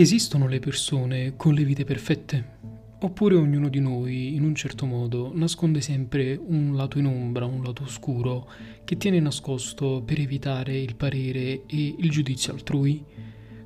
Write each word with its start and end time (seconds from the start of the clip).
Esistono 0.00 0.46
le 0.46 0.60
persone 0.60 1.34
con 1.34 1.54
le 1.54 1.64
vite 1.64 1.82
perfette? 1.82 2.58
Oppure 3.00 3.34
ognuno 3.34 3.68
di 3.68 3.80
noi, 3.80 4.32
in 4.36 4.44
un 4.44 4.54
certo 4.54 4.86
modo, 4.86 5.32
nasconde 5.34 5.80
sempre 5.80 6.40
un 6.40 6.76
lato 6.76 7.00
in 7.00 7.06
ombra, 7.06 7.46
un 7.46 7.64
lato 7.64 7.82
oscuro, 7.82 8.48
che 8.84 8.96
tiene 8.96 9.18
nascosto 9.18 10.00
per 10.06 10.20
evitare 10.20 10.78
il 10.78 10.94
parere 10.94 11.66
e 11.66 11.96
il 11.98 12.10
giudizio 12.10 12.52
altrui? 12.52 13.04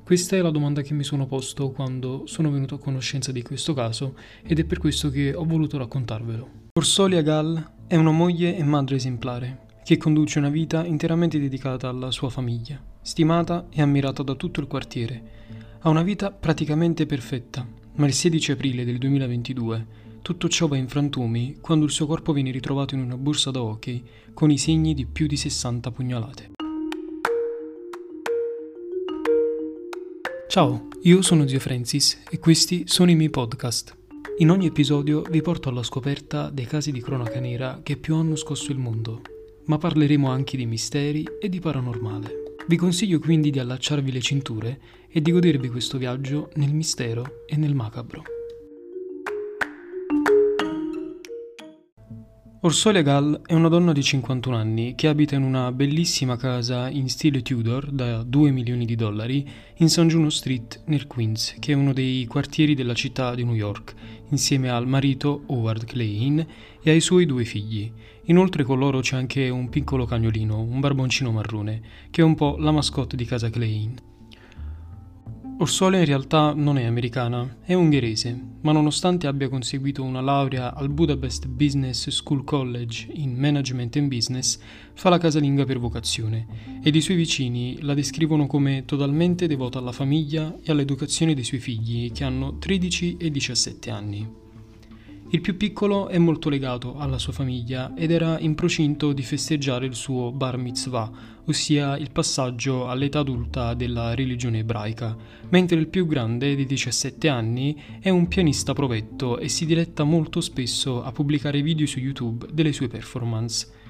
Questa 0.03 0.35
è 0.35 0.41
la 0.41 0.49
domanda 0.49 0.81
che 0.81 0.95
mi 0.95 1.03
sono 1.03 1.27
posto 1.27 1.69
quando 1.69 2.23
sono 2.25 2.49
venuto 2.49 2.73
a 2.73 2.79
conoscenza 2.79 3.31
di 3.31 3.43
questo 3.43 3.75
caso 3.75 4.15
ed 4.41 4.57
è 4.57 4.63
per 4.63 4.79
questo 4.79 5.11
che 5.11 5.35
ho 5.35 5.45
voluto 5.45 5.77
raccontarvelo. 5.77 6.49
Orsolia 6.73 7.21
Gall 7.21 7.63
è 7.85 7.95
una 7.95 8.09
moglie 8.09 8.57
e 8.57 8.63
madre 8.63 8.95
esemplare, 8.95 9.67
che 9.83 9.97
conduce 9.97 10.39
una 10.39 10.49
vita 10.49 10.83
interamente 10.83 11.37
dedicata 11.37 11.89
alla 11.89 12.09
sua 12.09 12.31
famiglia, 12.31 12.83
stimata 13.03 13.67
e 13.69 13.83
ammirata 13.83 14.23
da 14.23 14.33
tutto 14.33 14.61
il 14.61 14.65
quartiere 14.65 15.43
ha 15.85 15.89
una 15.89 16.01
vita 16.01 16.31
praticamente 16.31 17.05
perfetta, 17.05 17.67
ma 17.95 18.05
il 18.05 18.13
16 18.13 18.53
aprile 18.53 18.85
del 18.85 18.97
2022 18.97 20.01
tutto 20.21 20.47
ciò 20.47 20.67
va 20.67 20.77
in 20.77 20.87
frantumi 20.87 21.57
quando 21.59 21.83
il 21.83 21.91
suo 21.91 22.05
corpo 22.05 22.31
viene 22.31 22.51
ritrovato 22.51 22.95
in 22.95 23.01
una 23.01 23.17
borsa 23.17 23.51
da 23.51 23.61
hockey 23.61 24.01
con 24.33 24.49
i 24.49 24.57
segni 24.57 24.93
di 24.93 25.05
più 25.05 25.27
di 25.27 25.35
60 25.35 25.91
pugnalate. 25.91 26.51
Ciao, 30.47 30.87
io 31.01 31.21
sono 31.21 31.45
Zio 31.47 31.59
Francis 31.59 32.21
e 32.29 32.39
questi 32.39 32.83
sono 32.85 33.11
i 33.11 33.15
miei 33.15 33.29
podcast. 33.29 33.93
In 34.37 34.51
ogni 34.51 34.67
episodio 34.67 35.21
vi 35.23 35.41
porto 35.41 35.67
alla 35.67 35.83
scoperta 35.83 36.49
dei 36.49 36.65
casi 36.65 36.93
di 36.93 37.01
cronaca 37.01 37.41
nera 37.41 37.81
che 37.83 37.97
più 37.97 38.15
hanno 38.15 38.37
scosso 38.37 38.71
il 38.71 38.77
mondo, 38.77 39.19
ma 39.65 39.77
parleremo 39.77 40.29
anche 40.29 40.55
di 40.55 40.65
misteri 40.65 41.27
e 41.41 41.49
di 41.49 41.59
paranormale. 41.59 42.42
Vi 42.65 42.77
consiglio 42.77 43.19
quindi 43.19 43.49
di 43.49 43.59
allacciarvi 43.59 44.11
le 44.11 44.21
cinture 44.21 44.79
e 45.09 45.21
di 45.21 45.31
godervi 45.31 45.69
questo 45.69 45.97
viaggio 45.97 46.49
nel 46.55 46.73
mistero 46.73 47.43
e 47.45 47.57
nel 47.57 47.75
macabro. 47.75 48.42
Orsolia 52.65 53.01
Gall 53.01 53.41
è 53.45 53.53
una 53.53 53.67
donna 53.67 53.91
di 53.91 54.01
51 54.01 54.55
anni 54.55 54.95
che 54.95 55.09
abita 55.09 55.35
in 55.35 55.43
una 55.43 55.73
bellissima 55.73 56.37
casa 56.37 56.89
in 56.89 57.09
stile 57.09 57.41
Tudor 57.41 57.91
da 57.91 58.23
2 58.23 58.51
milioni 58.51 58.85
di 58.85 58.95
dollari 58.95 59.45
in 59.79 59.89
San 59.89 60.07
Juno 60.07 60.29
Street 60.29 60.83
nel 60.85 61.05
Queens, 61.05 61.57
che 61.59 61.73
è 61.73 61.75
uno 61.75 61.91
dei 61.91 62.25
quartieri 62.25 62.73
della 62.73 62.93
città 62.93 63.35
di 63.35 63.43
New 63.43 63.53
York, 63.53 63.93
insieme 64.29 64.69
al 64.69 64.87
marito 64.87 65.43
Howard 65.47 65.83
Klein 65.83 66.47
e 66.81 66.89
ai 66.89 67.01
suoi 67.01 67.25
due 67.25 67.43
figli. 67.43 67.91
Inoltre 68.27 68.63
con 68.63 68.79
loro 68.79 69.01
c'è 69.01 69.17
anche 69.17 69.49
un 69.49 69.67
piccolo 69.67 70.05
cagnolino, 70.05 70.61
un 70.61 70.79
barboncino 70.79 71.33
marrone, 71.33 71.81
che 72.11 72.21
è 72.21 72.23
un 72.23 72.35
po' 72.35 72.55
la 72.57 72.71
mascotte 72.71 73.17
di 73.17 73.25
casa 73.25 73.49
Klein. 73.49 74.12
Orsola 75.59 75.97
in 75.97 76.05
realtà 76.05 76.53
non 76.53 76.77
è 76.77 76.83
americana, 76.83 77.57
è 77.63 77.73
ungherese, 77.73 78.37
ma 78.61 78.71
nonostante 78.71 79.27
abbia 79.27 79.49
conseguito 79.49 80.03
una 80.03 80.19
laurea 80.19 80.73
al 80.73 80.89
Budapest 80.89 81.47
Business 81.47 82.09
School 82.09 82.43
College 82.43 83.07
in 83.13 83.35
Management 83.37 83.95
and 83.97 84.07
Business, 84.07 84.59
fa 84.93 85.09
la 85.09 85.19
casalinga 85.19 85.63
per 85.63 85.79
vocazione 85.79 86.79
ed 86.83 86.95
i 86.95 87.01
suoi 87.01 87.17
vicini 87.17 87.81
la 87.81 87.93
descrivono 87.93 88.47
come 88.47 88.83
totalmente 88.85 89.47
devota 89.47 89.77
alla 89.77 89.91
famiglia 89.91 90.57
e 90.61 90.71
all'educazione 90.71 91.35
dei 91.35 91.43
suoi 91.43 91.59
figli 91.59 92.11
che 92.11 92.23
hanno 92.23 92.57
13 92.57 93.17
e 93.17 93.29
17 93.29 93.89
anni. 93.91 94.42
Il 95.33 95.41
più 95.41 95.57
piccolo 95.57 96.09
è 96.09 96.19
molto 96.19 96.47
legato 96.47 96.95
alla 96.95 97.17
sua 97.17 97.33
famiglia 97.33 97.95
ed 97.95 98.11
era 98.11 98.37
in 98.39 98.53
procinto 98.53 99.13
di 99.13 99.23
festeggiare 99.23 99.87
il 99.87 99.95
suo 99.95 100.31
bar 100.31 100.57
mitzvah, 100.57 101.11
ossia 101.45 101.97
il 101.97 102.11
passaggio 102.11 102.87
all'età 102.87 103.17
adulta 103.17 103.73
della 103.73 104.13
religione 104.13 104.59
ebraica, 104.59 105.17
mentre 105.49 105.79
il 105.79 105.87
più 105.87 106.05
grande, 106.05 106.53
di 106.53 106.67
17 106.67 107.29
anni, 107.29 107.75
è 107.99 108.09
un 108.09 108.27
pianista 108.27 108.73
provetto 108.73 109.39
e 109.39 109.49
si 109.49 109.65
diletta 109.65 110.03
molto 110.03 110.39
spesso 110.39 111.03
a 111.03 111.11
pubblicare 111.11 111.63
video 111.63 111.87
su 111.87 111.97
YouTube 111.97 112.45
delle 112.53 112.71
sue 112.71 112.87
performance. 112.87 113.81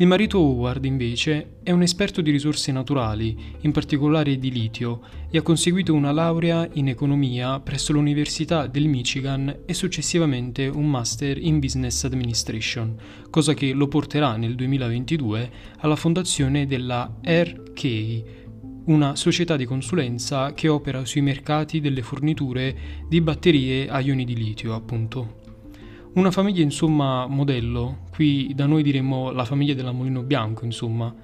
Il 0.00 0.06
marito 0.06 0.38
Howard, 0.38 0.84
invece, 0.84 1.56
è 1.64 1.72
un 1.72 1.82
esperto 1.82 2.20
di 2.20 2.30
risorse 2.30 2.70
naturali, 2.70 3.36
in 3.62 3.72
particolare 3.72 4.38
di 4.38 4.52
litio, 4.52 5.00
e 5.28 5.38
ha 5.38 5.42
conseguito 5.42 5.92
una 5.92 6.12
laurea 6.12 6.68
in 6.74 6.86
economia 6.86 7.58
presso 7.58 7.92
l'Università 7.92 8.68
del 8.68 8.86
Michigan 8.86 9.62
e 9.66 9.74
successivamente 9.74 10.68
un 10.68 10.88
master 10.88 11.36
in 11.38 11.58
business 11.58 12.04
administration, 12.04 12.96
cosa 13.28 13.54
che 13.54 13.72
lo 13.72 13.88
porterà 13.88 14.36
nel 14.36 14.54
2022 14.54 15.50
alla 15.78 15.96
fondazione 15.96 16.68
della 16.68 17.18
RK, 17.20 18.22
una 18.84 19.16
società 19.16 19.56
di 19.56 19.64
consulenza 19.64 20.54
che 20.54 20.68
opera 20.68 21.04
sui 21.04 21.22
mercati 21.22 21.80
delle 21.80 22.02
forniture 22.02 23.04
di 23.08 23.20
batterie 23.20 23.88
a 23.88 23.98
ioni 23.98 24.24
di 24.24 24.36
litio, 24.36 24.74
appunto. 24.74 25.47
Una 26.18 26.32
famiglia 26.32 26.64
insomma 26.64 27.28
modello, 27.28 27.98
qui 28.10 28.52
da 28.52 28.66
noi 28.66 28.82
diremmo 28.82 29.30
la 29.30 29.44
famiglia 29.44 29.74
della 29.74 29.92
Molino 29.92 30.22
Bianco 30.22 30.64
insomma. 30.64 31.14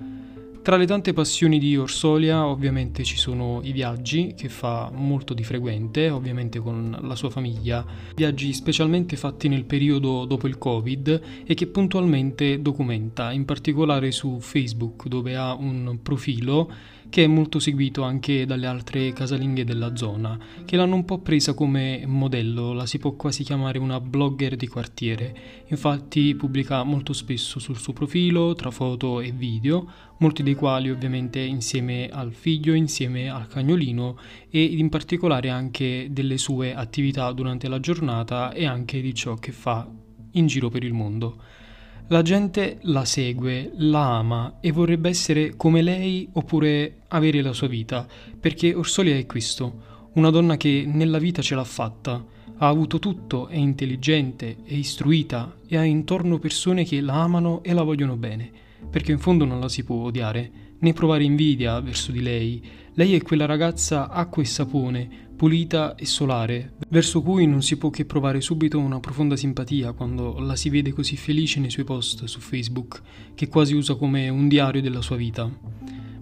Tra 0.62 0.77
le 0.77 0.87
tante 0.87 1.12
passioni 1.12 1.59
di 1.59 1.77
Orsolia 1.77 2.47
ovviamente 2.47 3.03
ci 3.03 3.16
sono 3.16 3.59
i 3.65 3.72
viaggi 3.72 4.34
che 4.37 4.49
fa 4.49 4.93
molto 4.94 5.34
di 5.34 5.43
frequente, 5.43 6.10
ovviamente 6.10 6.60
con 6.60 6.97
la 7.03 7.16
sua 7.16 7.28
famiglia, 7.28 7.84
viaggi 8.15 8.53
specialmente 8.53 9.16
fatti 9.16 9.49
nel 9.49 9.65
periodo 9.65 10.27
dopo 10.27 10.47
il 10.47 10.59
Covid 10.59 11.21
e 11.44 11.54
che 11.54 11.66
puntualmente 11.66 12.62
documenta, 12.62 13.33
in 13.33 13.44
particolare 13.44 14.12
su 14.12 14.38
Facebook 14.38 15.09
dove 15.09 15.34
ha 15.34 15.54
un 15.54 15.99
profilo 16.03 16.71
che 17.15 17.23
è 17.23 17.27
molto 17.29 17.61
seguito 17.61 18.03
anche 18.03 18.45
dalle 18.45 18.67
altre 18.67 19.13
casalinghe 19.13 19.63
della 19.63 19.95
zona, 19.95 20.37
che 20.65 20.75
l'hanno 20.75 20.97
un 20.97 21.05
po' 21.05 21.21
presa 21.21 21.55
come 21.55 22.03
modello, 22.07 22.73
la 22.73 22.87
si 22.87 22.99
può 22.99 23.13
quasi 23.13 23.45
chiamare 23.45 23.79
una 23.79 24.01
blogger 24.01 24.57
di 24.57 24.67
quartiere. 24.67 25.63
Infatti 25.69 26.35
pubblica 26.35 26.83
molto 26.83 27.13
spesso 27.13 27.61
sul 27.61 27.79
suo 27.79 27.93
profilo, 27.93 28.55
tra 28.55 28.73
foto 28.73 29.21
e 29.21 29.31
video, 29.31 29.89
molti 30.19 30.43
dei 30.43 30.57
quali 30.57 30.91
ovviamente 30.91 31.39
insieme 31.39 32.09
al 32.09 32.33
figlio, 32.33 32.75
insieme 32.75 33.31
al 33.31 33.47
cagnolino 33.47 34.19
e 34.51 34.65
in 34.65 34.89
particolare 34.89 35.51
anche 35.51 36.09
delle 36.11 36.37
sue 36.37 36.75
attività 36.75 37.31
durante 37.31 37.69
la 37.69 37.79
giornata 37.79 38.53
e 38.53 38.67
anche 38.67 39.01
di 39.01 39.15
ciò 39.15 39.37
che 39.37 39.53
fa 39.53 39.89
in 40.33 40.47
giro 40.49 40.69
per 40.69 40.83
il 40.83 40.95
mondo. 40.95 41.63
La 42.09 42.20
gente 42.20 42.81
la 42.82 43.06
segue, 43.06 43.72
la 43.76 44.19
ama 44.19 44.59
e 44.60 44.72
vorrebbe 44.72 45.09
essere 45.09 45.56
come 45.56 45.81
lei 45.81 46.28
oppure 46.32 46.98
avere 47.09 47.41
la 47.41 47.54
sua 47.54 47.66
vita, 47.66 48.06
perché 48.38 48.75
Orsolia 48.75 49.16
è 49.16 49.25
questo, 49.25 50.10
una 50.12 50.28
donna 50.28 50.59
che 50.59 50.84
nella 50.87 51.16
vita 51.16 51.41
ce 51.41 51.54
l'ha 51.54 51.65
fatta, 51.65 52.22
ha 52.59 52.69
avuto 52.69 52.98
tutto, 52.98 53.48
è 53.48 53.56
intelligente, 53.56 54.59
è 54.65 54.75
istruita 54.75 55.56
e 55.66 55.78
ha 55.78 55.82
intorno 55.82 56.38
persone 56.38 56.84
che 56.84 57.00
la 57.00 57.22
amano 57.22 57.62
e 57.62 57.72
la 57.72 57.82
vogliono 57.82 58.16
bene, 58.16 58.50
perché 58.91 59.12
in 59.12 59.19
fondo 59.19 59.47
non 59.47 59.59
la 59.59 59.71
si 59.71 59.82
può 59.82 59.97
odiare, 60.03 60.50
né 60.81 60.92
provare 60.92 61.25
invidia 61.25 61.81
verso 61.81 62.12
di 62.12 62.21
lei. 62.21 62.62
Lei 62.92 63.15
è 63.15 63.22
quella 63.22 63.47
ragazza 63.47 64.10
acqua 64.10 64.42
e 64.42 64.47
sapone, 64.47 65.09
pulita 65.44 65.94
e 65.94 66.06
solare, 66.06 66.72
verso 66.88 67.21
cui 67.21 67.47
non 67.47 67.60
si 67.60 67.77
può 67.77 67.91
che 67.91 68.06
provare 68.06 68.41
subito 68.41 68.78
una 68.78 68.99
profonda 68.99 69.37
simpatia 69.37 69.93
quando 69.93 70.38
la 70.38 70.56
si 70.56 70.71
vede 70.71 70.91
così 70.91 71.19
felice 71.19 71.60
nei 71.60 71.69
suoi 71.69 71.84
post 71.84 72.25
su 72.25 72.41
Facebook, 72.41 73.03
che 73.34 73.49
quasi 73.49 73.75
usa 73.75 73.94
come 73.94 74.31
un 74.31 74.49
diario 74.49 74.81
della 74.81 75.03
sua 75.03 75.16
vita. 75.16 75.47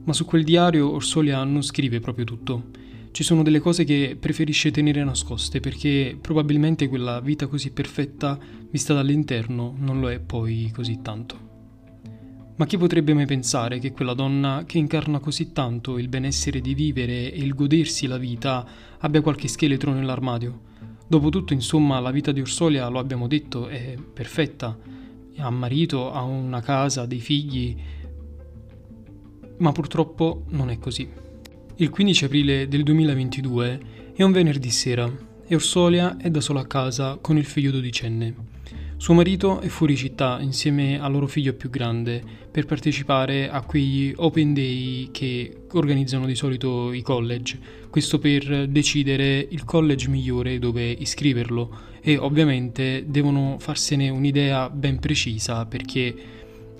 Ma 0.02 0.12
su 0.12 0.24
quel 0.24 0.42
diario 0.42 0.90
Orsolia 0.90 1.44
non 1.44 1.62
scrive 1.62 2.00
proprio 2.00 2.24
tutto. 2.24 2.70
Ci 3.12 3.22
sono 3.22 3.44
delle 3.44 3.60
cose 3.60 3.84
che 3.84 4.16
preferisce 4.18 4.72
tenere 4.72 5.04
nascoste 5.04 5.60
perché 5.60 6.18
probabilmente 6.20 6.88
quella 6.88 7.20
vita 7.20 7.46
così 7.46 7.70
perfetta, 7.70 8.36
vista 8.72 8.92
dall'interno, 8.92 9.72
non 9.78 10.00
lo 10.00 10.10
è 10.10 10.18
poi 10.18 10.68
così 10.74 10.98
tanto. 11.00 11.51
Ma 12.54 12.66
chi 12.66 12.76
potrebbe 12.76 13.14
mai 13.14 13.26
pensare 13.26 13.78
che 13.78 13.92
quella 13.92 14.12
donna 14.12 14.64
che 14.66 14.78
incarna 14.78 15.18
così 15.20 15.52
tanto 15.52 15.98
il 15.98 16.08
benessere 16.08 16.60
di 16.60 16.74
vivere 16.74 17.32
e 17.32 17.38
il 17.38 17.54
godersi 17.54 18.06
la 18.06 18.18
vita 18.18 18.66
abbia 18.98 19.22
qualche 19.22 19.48
scheletro 19.48 19.92
nell'armadio? 19.92 20.70
Dopotutto, 21.06 21.52
insomma, 21.52 21.98
la 21.98 22.10
vita 22.10 22.30
di 22.30 22.40
Orsolia, 22.40 22.88
lo 22.88 22.98
abbiamo 22.98 23.26
detto, 23.26 23.68
è 23.68 23.96
perfetta. 24.12 24.78
Ha 25.38 25.48
un 25.48 25.58
marito, 25.58 26.12
ha 26.12 26.22
una 26.22 26.60
casa, 26.60 27.06
dei 27.06 27.20
figli, 27.20 27.76
ma 29.58 29.72
purtroppo 29.72 30.44
non 30.50 30.70
è 30.70 30.78
così. 30.78 31.08
Il 31.76 31.90
15 31.90 32.24
aprile 32.24 32.68
del 32.68 32.82
2022 32.82 33.80
è 34.14 34.22
un 34.22 34.32
venerdì 34.32 34.70
sera 34.70 35.10
e 35.46 35.54
Orsolia 35.54 36.16
è 36.16 36.30
da 36.30 36.40
sola 36.40 36.60
a 36.60 36.66
casa 36.66 37.16
con 37.20 37.38
il 37.38 37.44
figlio 37.44 37.70
dodicenne. 37.70 38.51
Suo 39.02 39.14
marito 39.14 39.58
è 39.58 39.66
fuori 39.66 39.96
città 39.96 40.38
insieme 40.40 41.00
al 41.00 41.10
loro 41.10 41.26
figlio 41.26 41.54
più 41.54 41.70
grande 41.70 42.22
per 42.48 42.66
partecipare 42.66 43.50
a 43.50 43.62
quegli 43.62 44.12
open 44.14 44.54
day 44.54 45.08
che 45.10 45.64
organizzano 45.72 46.24
di 46.24 46.36
solito 46.36 46.92
i 46.92 47.02
college, 47.02 47.58
questo 47.90 48.20
per 48.20 48.68
decidere 48.68 49.44
il 49.50 49.64
college 49.64 50.08
migliore 50.08 50.60
dove 50.60 50.88
iscriverlo 50.88 51.78
e 52.00 52.16
ovviamente 52.16 53.02
devono 53.08 53.56
farsene 53.58 54.08
un'idea 54.08 54.70
ben 54.70 55.00
precisa 55.00 55.66
perché 55.66 56.14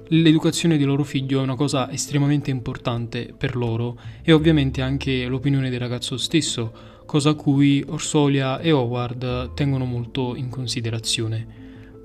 l'educazione 0.06 0.76
di 0.76 0.84
loro 0.84 1.02
figlio 1.02 1.40
è 1.40 1.42
una 1.42 1.56
cosa 1.56 1.90
estremamente 1.90 2.50
importante 2.50 3.34
per 3.36 3.56
loro 3.56 3.98
e 4.22 4.30
ovviamente 4.30 4.80
anche 4.80 5.26
l'opinione 5.26 5.70
del 5.70 5.80
ragazzo 5.80 6.16
stesso 6.16 6.72
cosa 7.04 7.30
a 7.30 7.34
cui 7.34 7.82
Orsolia 7.84 8.60
e 8.60 8.70
Howard 8.70 9.54
tengono 9.54 9.84
molto 9.84 10.36
in 10.36 10.50
considerazione. 10.50 11.62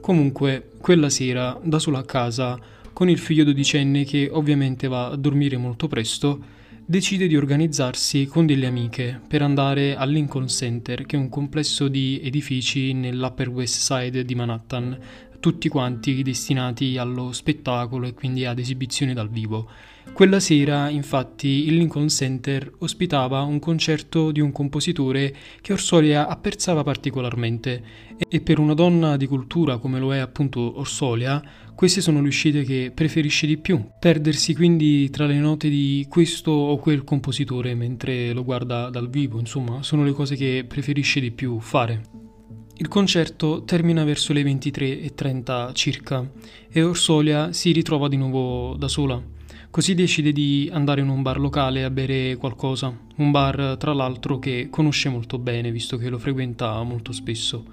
Comunque, 0.07 0.69
quella 0.79 1.09
sera, 1.09 1.59
da 1.61 1.79
sola 1.79 1.97
a 1.97 2.05
casa, 2.05 2.57
con 2.93 3.09
il 3.09 3.17
figlio 3.17 3.43
dodicenne 3.43 4.05
che 4.05 4.29
ovviamente 4.31 4.87
va 4.87 5.07
a 5.07 5.17
dormire 5.17 5.57
molto 5.57 5.89
presto, 5.89 6.39
decide 6.85 7.27
di 7.27 7.35
organizzarsi 7.35 8.25
con 8.25 8.45
delle 8.45 8.67
amiche 8.67 9.19
per 9.27 9.41
andare 9.41 9.97
al 9.97 10.09
Lincoln 10.09 10.47
Center, 10.47 11.05
che 11.05 11.17
è 11.17 11.19
un 11.19 11.27
complesso 11.27 11.89
di 11.89 12.21
edifici 12.23 12.93
nell'Upper 12.93 13.49
West 13.49 13.79
Side 13.81 14.23
di 14.23 14.33
Manhattan, 14.33 14.97
tutti 15.39 15.69
quanti 15.69 16.21
destinati 16.23 16.97
allo 16.97 17.31
spettacolo 17.31 18.07
e 18.07 18.13
quindi 18.13 18.45
ad 18.45 18.59
esibizioni 18.59 19.13
dal 19.13 19.29
vivo. 19.29 19.69
Quella 20.13 20.39
sera, 20.39 20.89
infatti, 20.89 21.67
il 21.67 21.75
Lincoln 21.75 22.07
Center 22.07 22.71
ospitava 22.79 23.41
un 23.41 23.59
concerto 23.59 24.31
di 24.31 24.39
un 24.39 24.51
compositore 24.51 25.35
che 25.61 25.73
Orsolia 25.73 26.27
apprezzava 26.27 26.81
particolarmente 26.83 27.83
e 28.27 28.41
per 28.41 28.57
una 28.57 28.73
donna 28.73 29.15
di 29.15 29.27
cultura 29.27 29.77
come 29.77 29.99
lo 29.99 30.13
è 30.13 30.17
appunto 30.17 30.79
Orsolia, 30.79 31.41
queste 31.75 32.01
sono 32.01 32.21
le 32.21 32.29
uscite 32.29 32.63
che 32.63 32.91
preferisce 32.91 33.45
di 33.45 33.57
più, 33.57 33.79
perdersi 33.99 34.55
quindi 34.55 35.07
tra 35.11 35.27
le 35.27 35.35
note 35.35 35.69
di 35.69 36.07
questo 36.09 36.49
o 36.49 36.77
quel 36.77 37.03
compositore 37.03 37.75
mentre 37.75 38.33
lo 38.33 38.43
guarda 38.43 38.89
dal 38.89 39.09
vivo, 39.09 39.37
insomma, 39.39 39.83
sono 39.83 40.03
le 40.03 40.13
cose 40.13 40.35
che 40.35 40.65
preferisce 40.67 41.19
di 41.19 41.29
più 41.29 41.59
fare. 41.59 42.26
Il 42.79 42.87
concerto 42.87 43.63
termina 43.63 44.03
verso 44.03 44.33
le 44.33 44.43
23.30 44.43 45.73
circa 45.73 46.29
e 46.69 46.83
Orsolia 46.83 47.51
si 47.51 47.71
ritrova 47.71 48.07
di 48.07 48.17
nuovo 48.17 48.75
da 48.75 48.87
sola. 48.87 49.21
Così 49.69 49.95
decide 49.95 50.31
di 50.31 50.69
andare 50.71 51.01
in 51.01 51.09
un 51.09 51.21
bar 51.21 51.39
locale 51.39 51.83
a 51.83 51.89
bere 51.89 52.35
qualcosa, 52.35 52.95
un 53.15 53.31
bar 53.31 53.77
tra 53.77 53.93
l'altro 53.93 54.39
che 54.39 54.67
conosce 54.69 55.09
molto 55.09 55.39
bene 55.39 55.71
visto 55.71 55.97
che 55.97 56.09
lo 56.09 56.19
frequenta 56.19 56.81
molto 56.83 57.11
spesso 57.11 57.65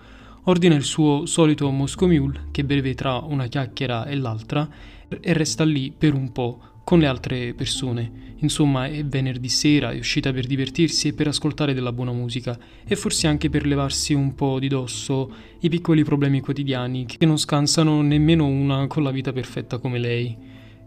ordina 0.45 0.75
il 0.75 0.83
suo 0.83 1.27
solito 1.27 1.71
Moscow 1.71 2.09
Mule 2.09 2.49
che 2.51 2.65
beve 2.65 2.95
tra 2.95 3.17
una 3.19 3.47
chiacchiera 3.47 4.07
e 4.07 4.17
l'altra 4.17 4.69
e 5.09 5.33
resta 5.33 5.65
lì 5.65 5.93
per 5.97 6.15
un 6.15 6.33
po' 6.33 6.59
con 6.85 6.99
le 6.99 7.07
altre 7.07 7.55
persone. 7.55 8.34
Insomma, 8.45 8.87
è 8.89 9.03
venerdì 9.07 9.49
sera, 9.49 9.93
è 9.93 9.99
uscita 9.99 10.31
per 10.31 10.47
divertirsi 10.47 11.09
e 11.09 11.13
per 11.15 11.29
ascoltare 11.29 11.73
della 11.73 11.93
buona 11.93 12.13
musica 12.13 12.59
e 12.87 12.95
forse 12.95 13.27
anche 13.27 13.49
per 13.49 13.65
levarsi 13.65 14.13
un 14.13 14.35
po' 14.35 14.59
di 14.59 14.69
dosso 14.69 15.33
i 15.61 15.71
piccoli 15.71 16.05
problemi 16.05 16.41
quotidiani 16.41 17.07
che 17.07 17.25
non 17.25 17.39
scansano 17.39 18.03
nemmeno 18.03 18.47
una 18.47 18.87
con 18.87 19.03
la 19.03 19.11
vita 19.11 19.33
perfetta 19.33 19.79
come 19.79 19.99
lei. 19.99 20.37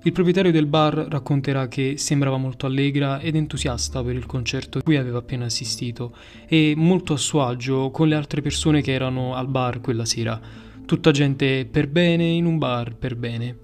Il 0.03 0.11
proprietario 0.11 0.51
del 0.51 0.67
bar 0.67 1.07
racconterà 1.09 1.67
che 1.67 1.95
sembrava 1.97 2.37
molto 2.37 2.67
allegra 2.67 3.19
ed 3.19 3.35
entusiasta 3.35 4.03
per 4.03 4.13
il 4.13 4.27
concerto 4.27 4.79
cui 4.83 4.95
aveva 4.95 5.17
appena 5.17 5.45
assistito 5.45 6.15
e 6.47 6.75
molto 6.77 7.13
a 7.13 7.17
suo 7.17 7.43
agio 7.43 7.89
con 7.89 8.07
le 8.07 8.13
altre 8.13 8.43
persone 8.43 8.81
che 8.81 8.93
erano 8.93 9.33
al 9.33 9.47
bar 9.47 9.81
quella 9.81 10.05
sera. 10.05 10.39
Tutta 10.85 11.09
gente 11.09 11.67
per 11.69 11.87
bene 11.87 12.23
in 12.23 12.45
un 12.45 12.59
bar 12.59 12.95
per 12.95 13.15
bene. 13.15 13.57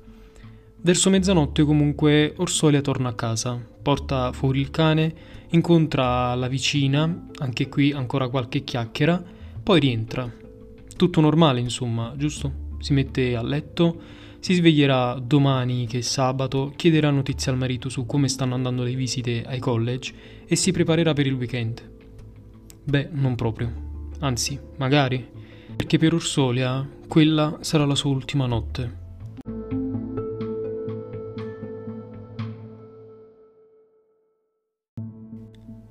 Verso 0.81 1.11
mezzanotte 1.11 1.63
comunque 1.63 2.33
Orsolia 2.37 2.81
torna 2.81 3.09
a 3.09 3.13
casa, 3.13 3.71
porta 3.83 4.31
fuori 4.31 4.59
il 4.59 4.71
cane, 4.71 5.13
incontra 5.50 6.33
la 6.33 6.47
vicina, 6.47 7.27
anche 7.38 7.69
qui 7.69 7.91
ancora 7.91 8.30
qualche 8.30 8.63
chiacchiera, 8.63 9.24
poi 9.62 9.80
rientra. 9.80 10.27
Tutto 10.95 11.21
normale 11.21 11.59
insomma, 11.59 12.13
giusto? 12.18 12.62
Si 12.80 12.94
mette 12.94 13.35
a 13.35 13.44
letto 13.44 14.21
si 14.44 14.56
sveglierà 14.56 15.21
domani, 15.24 15.88
che 15.88 16.00
è 16.00 16.01
sabato, 16.01 16.74
chiederà 16.75 17.09
notizie 17.09 17.50
al 17.50 17.57
marito 17.57 17.88
su 17.88 18.06
come 18.06 18.27
stanno 18.27 18.56
andando 18.56 18.83
le 18.83 18.94
visite 18.94 19.41
ai 19.45 19.59
college 19.59 20.13
e 20.45 20.57
si 20.57 20.74
preparerà 20.74 21.13
per 21.13 21.27
il 21.27 21.36
weekend. 21.36 21.81
Beh, 22.83 23.07
non 23.13 23.36
proprio. 23.36 23.71
Anzi, 24.19 24.59
magari. 24.75 25.25
Perché 25.74 25.97
per 25.97 26.13
Ursolia 26.13 26.86
quella 27.07 27.59
sarà 27.62 27.86
la 27.86 27.95
sua 27.95 28.09
ultima 28.09 28.45
notte. 28.45 29.02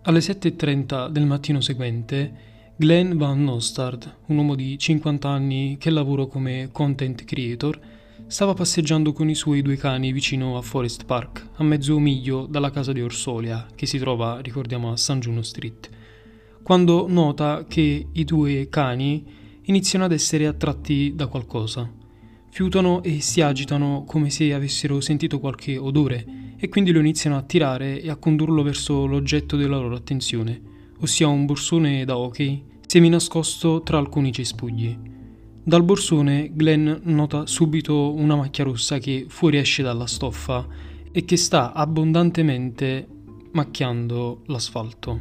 Alle 0.04 0.18
7.30 0.18 1.08
del 1.08 1.26
mattino 1.26 1.60
seguente, 1.60 2.32
Glenn 2.76 3.16
Van 3.16 3.42
Nostard, 3.42 4.16
un 4.26 4.36
uomo 4.36 4.54
di 4.54 4.78
50 4.78 5.28
anni 5.28 5.76
che 5.78 5.90
lavora 5.90 6.26
come 6.26 6.70
content 6.72 7.24
creator, 7.24 7.80
Stava 8.32 8.54
passeggiando 8.54 9.12
con 9.12 9.28
i 9.28 9.34
suoi 9.34 9.60
due 9.60 9.76
cani 9.76 10.10
vicino 10.10 10.56
a 10.56 10.62
Forest 10.62 11.04
Park, 11.04 11.48
a 11.56 11.64
mezzo 11.64 11.98
miglio 11.98 12.46
dalla 12.46 12.70
casa 12.70 12.90
di 12.90 13.02
Orsolia, 13.02 13.66
che 13.74 13.84
si 13.84 13.98
trova, 13.98 14.40
ricordiamo, 14.40 14.90
a 14.90 14.96
San 14.96 15.20
Juno 15.20 15.42
Street, 15.42 15.90
quando 16.62 17.04
nota 17.08 17.66
che 17.68 18.06
i 18.10 18.24
due 18.24 18.70
cani 18.70 19.22
iniziano 19.64 20.06
ad 20.06 20.12
essere 20.12 20.46
attratti 20.46 21.12
da 21.14 21.26
qualcosa. 21.26 22.01
Fiutano 22.54 23.02
e 23.02 23.22
si 23.22 23.40
agitano 23.40 24.04
come 24.06 24.28
se 24.28 24.52
avessero 24.52 25.00
sentito 25.00 25.40
qualche 25.40 25.78
odore 25.78 26.52
e 26.58 26.68
quindi 26.68 26.92
lo 26.92 27.00
iniziano 27.00 27.38
a 27.38 27.40
tirare 27.40 27.98
e 28.02 28.10
a 28.10 28.16
condurlo 28.16 28.62
verso 28.62 29.06
l'oggetto 29.06 29.56
della 29.56 29.78
loro 29.78 29.96
attenzione, 29.96 30.60
ossia 31.00 31.28
un 31.28 31.46
borsone 31.46 32.04
da 32.04 32.18
hockey 32.18 32.62
semi-nascosto 32.86 33.80
tra 33.80 33.96
alcuni 33.96 34.32
cespugli. 34.32 34.94
Dal 35.64 35.82
borsone 35.82 36.50
Glenn 36.52 36.92
nota 37.04 37.46
subito 37.46 38.12
una 38.12 38.36
macchia 38.36 38.64
rossa 38.64 38.98
che 38.98 39.24
fuoriesce 39.28 39.82
dalla 39.82 40.06
stoffa 40.06 40.68
e 41.10 41.24
che 41.24 41.38
sta 41.38 41.72
abbondantemente 41.72 43.08
macchiando 43.52 44.42
l'asfalto. 44.48 45.20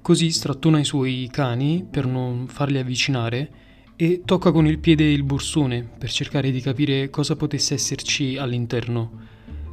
Così 0.00 0.30
strattona 0.30 0.78
i 0.78 0.84
suoi 0.84 1.28
cani 1.32 1.84
per 1.90 2.06
non 2.06 2.46
farli 2.46 2.78
avvicinare 2.78 3.62
e 3.96 4.22
tocca 4.24 4.50
con 4.50 4.66
il 4.66 4.78
piede 4.78 5.04
il 5.04 5.22
borsone 5.22 5.88
per 5.98 6.10
cercare 6.10 6.50
di 6.50 6.60
capire 6.60 7.10
cosa 7.10 7.36
potesse 7.36 7.74
esserci 7.74 8.36
all'interno. 8.36 9.22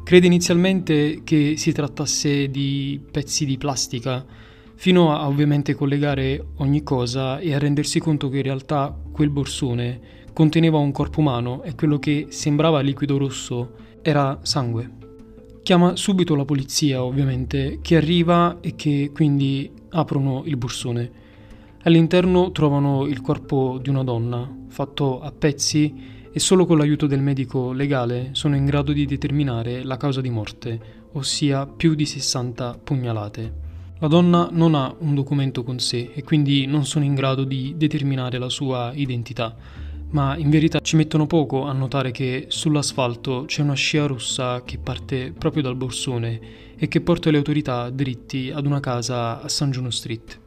Crede 0.03 0.27
inizialmente 0.27 1.21
che 1.23 1.55
si 1.57 1.71
trattasse 1.71 2.49
di 2.49 2.99
pezzi 3.11 3.45
di 3.45 3.57
plastica 3.57 4.25
fino 4.75 5.15
a 5.15 5.27
ovviamente 5.27 5.75
collegare 5.75 6.43
ogni 6.57 6.83
cosa 6.83 7.39
e 7.39 7.53
a 7.53 7.59
rendersi 7.59 7.99
conto 7.99 8.29
che 8.29 8.37
in 8.37 8.43
realtà 8.43 8.95
quel 9.11 9.29
borsone 9.29 9.99
conteneva 10.33 10.77
un 10.77 10.91
corpo 10.91 11.19
umano 11.19 11.61
e 11.63 11.75
quello 11.75 11.99
che 11.99 12.27
sembrava 12.29 12.81
liquido 12.81 13.17
rosso 13.17 13.73
era 14.01 14.39
sangue. 14.41 14.99
Chiama 15.63 15.95
subito 15.95 16.33
la 16.33 16.45
polizia, 16.45 17.03
ovviamente, 17.03 17.79
che 17.81 17.95
arriva 17.95 18.57
e 18.61 18.75
che 18.75 19.11
quindi 19.13 19.71
aprono 19.89 20.41
il 20.45 20.57
borsone. 20.57 21.11
All'interno 21.83 22.51
trovano 22.51 23.07
il 23.07 23.21
corpo 23.21 23.79
di 23.81 23.89
una 23.89 24.03
donna, 24.03 24.47
fatto 24.67 25.19
a 25.19 25.31
pezzi 25.31 26.29
e 26.31 26.39
solo 26.39 26.67
con 26.67 26.77
l'aiuto 26.77 27.07
del 27.07 27.21
medico 27.21 27.71
legale 27.71 28.29
sono 28.33 28.55
in 28.55 28.65
grado 28.65 28.91
di 28.91 29.07
determinare 29.07 29.83
la 29.83 29.97
causa 29.97 30.21
di 30.21 30.29
morte, 30.29 30.79
ossia 31.13 31.65
più 31.65 31.95
di 31.95 32.05
60 32.05 32.81
pugnalate. 32.83 33.53
La 33.97 34.07
donna 34.07 34.49
non 34.51 34.75
ha 34.75 34.93
un 34.99 35.15
documento 35.15 35.63
con 35.63 35.79
sé 35.79 36.11
e 36.13 36.23
quindi 36.23 36.67
non 36.67 36.85
sono 36.85 37.03
in 37.03 37.15
grado 37.15 37.45
di 37.45 37.73
determinare 37.75 38.37
la 38.37 38.49
sua 38.49 38.91
identità, 38.93 39.55
ma 40.11 40.37
in 40.37 40.51
verità 40.51 40.79
ci 40.81 40.95
mettono 40.97 41.25
poco 41.25 41.63
a 41.65 41.73
notare 41.73 42.11
che 42.11 42.45
sull'asfalto 42.47 43.45
c'è 43.47 43.63
una 43.63 43.73
scia 43.73 44.05
rossa 44.05 44.61
che 44.63 44.77
parte 44.77 45.33
proprio 45.35 45.63
dal 45.63 45.75
borsone 45.75 46.39
e 46.77 46.87
che 46.87 47.01
porta 47.01 47.31
le 47.31 47.37
autorità 47.37 47.89
dritti 47.89 48.51
ad 48.53 48.67
una 48.67 48.79
casa 48.79 49.41
a 49.41 49.47
San 49.47 49.71
Juno 49.71 49.89
Street. 49.89 50.40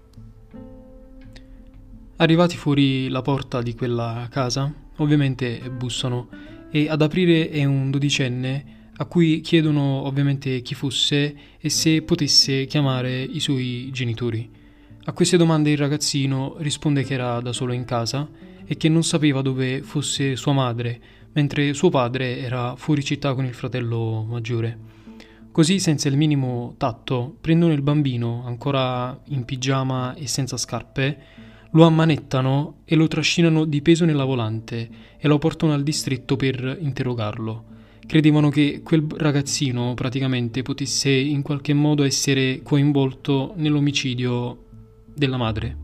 Arrivati 2.16 2.56
fuori 2.56 3.08
la 3.08 3.22
porta 3.22 3.60
di 3.60 3.74
quella 3.74 4.28
casa, 4.30 4.72
ovviamente 4.98 5.60
bussano 5.68 6.28
e 6.70 6.88
ad 6.88 7.02
aprire 7.02 7.50
è 7.50 7.64
un 7.64 7.90
dodicenne 7.90 8.92
a 8.96 9.04
cui 9.06 9.40
chiedono 9.40 10.06
ovviamente 10.06 10.62
chi 10.62 10.76
fosse 10.76 11.34
e 11.58 11.68
se 11.68 12.02
potesse 12.02 12.66
chiamare 12.66 13.20
i 13.20 13.40
suoi 13.40 13.90
genitori. 13.92 14.48
A 15.06 15.12
queste 15.12 15.36
domande 15.36 15.72
il 15.72 15.76
ragazzino 15.76 16.54
risponde 16.58 17.02
che 17.02 17.14
era 17.14 17.40
da 17.40 17.52
solo 17.52 17.72
in 17.72 17.84
casa 17.84 18.30
e 18.64 18.76
che 18.76 18.88
non 18.88 19.02
sapeva 19.02 19.42
dove 19.42 19.82
fosse 19.82 20.36
sua 20.36 20.52
madre, 20.52 21.00
mentre 21.32 21.74
suo 21.74 21.90
padre 21.90 22.38
era 22.38 22.76
fuori 22.76 23.02
città 23.02 23.34
con 23.34 23.44
il 23.44 23.54
fratello 23.54 24.22
maggiore. 24.22 24.78
Così, 25.50 25.80
senza 25.80 26.08
il 26.08 26.16
minimo 26.16 26.74
tatto, 26.78 27.36
prendono 27.40 27.72
il 27.72 27.82
bambino, 27.82 28.44
ancora 28.46 29.20
in 29.30 29.44
pigiama 29.44 30.14
e 30.14 30.28
senza 30.28 30.56
scarpe, 30.56 31.42
lo 31.74 31.84
ammanettano 31.84 32.78
e 32.84 32.94
lo 32.94 33.08
trascinano 33.08 33.64
di 33.64 33.82
peso 33.82 34.04
nella 34.04 34.24
volante 34.24 34.88
e 35.18 35.28
lo 35.28 35.38
portano 35.38 35.72
al 35.72 35.82
distretto 35.82 36.36
per 36.36 36.78
interrogarlo. 36.80 37.72
Credevano 38.06 38.48
che 38.48 38.82
quel 38.84 39.06
ragazzino 39.16 39.94
praticamente 39.94 40.62
potesse 40.62 41.10
in 41.10 41.42
qualche 41.42 41.72
modo 41.72 42.04
essere 42.04 42.60
coinvolto 42.62 43.54
nell'omicidio 43.56 44.64
della 45.14 45.36
madre. 45.36 45.76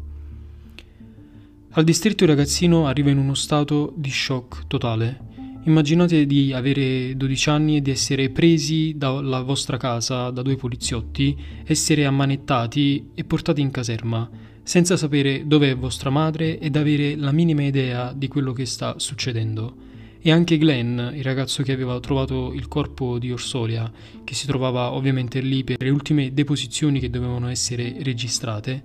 Al 1.70 1.84
distretto 1.84 2.24
il 2.24 2.30
ragazzino 2.30 2.86
arriva 2.86 3.10
in 3.10 3.18
uno 3.18 3.34
stato 3.34 3.92
di 3.96 4.10
shock 4.10 4.66
totale. 4.66 5.28
Immaginate 5.64 6.24
di 6.24 6.52
avere 6.52 7.16
12 7.16 7.48
anni 7.48 7.76
e 7.76 7.82
di 7.82 7.90
essere 7.90 8.30
presi 8.30 8.94
dalla 8.96 9.42
vostra 9.42 9.76
casa 9.76 10.30
da 10.30 10.42
due 10.42 10.56
poliziotti, 10.56 11.36
essere 11.64 12.06
ammanettati 12.06 13.10
e 13.14 13.24
portati 13.24 13.60
in 13.60 13.70
caserma, 13.70 14.28
senza 14.70 14.96
sapere 14.96 15.48
dove 15.48 15.72
è 15.72 15.76
vostra 15.76 16.10
madre 16.10 16.60
ed 16.60 16.76
avere 16.76 17.16
la 17.16 17.32
minima 17.32 17.64
idea 17.64 18.12
di 18.12 18.28
quello 18.28 18.52
che 18.52 18.66
sta 18.66 19.00
succedendo. 19.00 19.74
E 20.20 20.30
anche 20.30 20.58
Glenn, 20.58 20.96
il 20.96 21.24
ragazzo 21.24 21.64
che 21.64 21.72
aveva 21.72 21.98
trovato 21.98 22.52
il 22.52 22.68
corpo 22.68 23.18
di 23.18 23.32
Orsolia, 23.32 23.90
che 24.22 24.34
si 24.36 24.46
trovava 24.46 24.92
ovviamente 24.92 25.40
lì 25.40 25.64
per 25.64 25.82
le 25.82 25.90
ultime 25.90 26.32
deposizioni 26.32 27.00
che 27.00 27.10
dovevano 27.10 27.48
essere 27.48 27.96
registrate, 28.02 28.80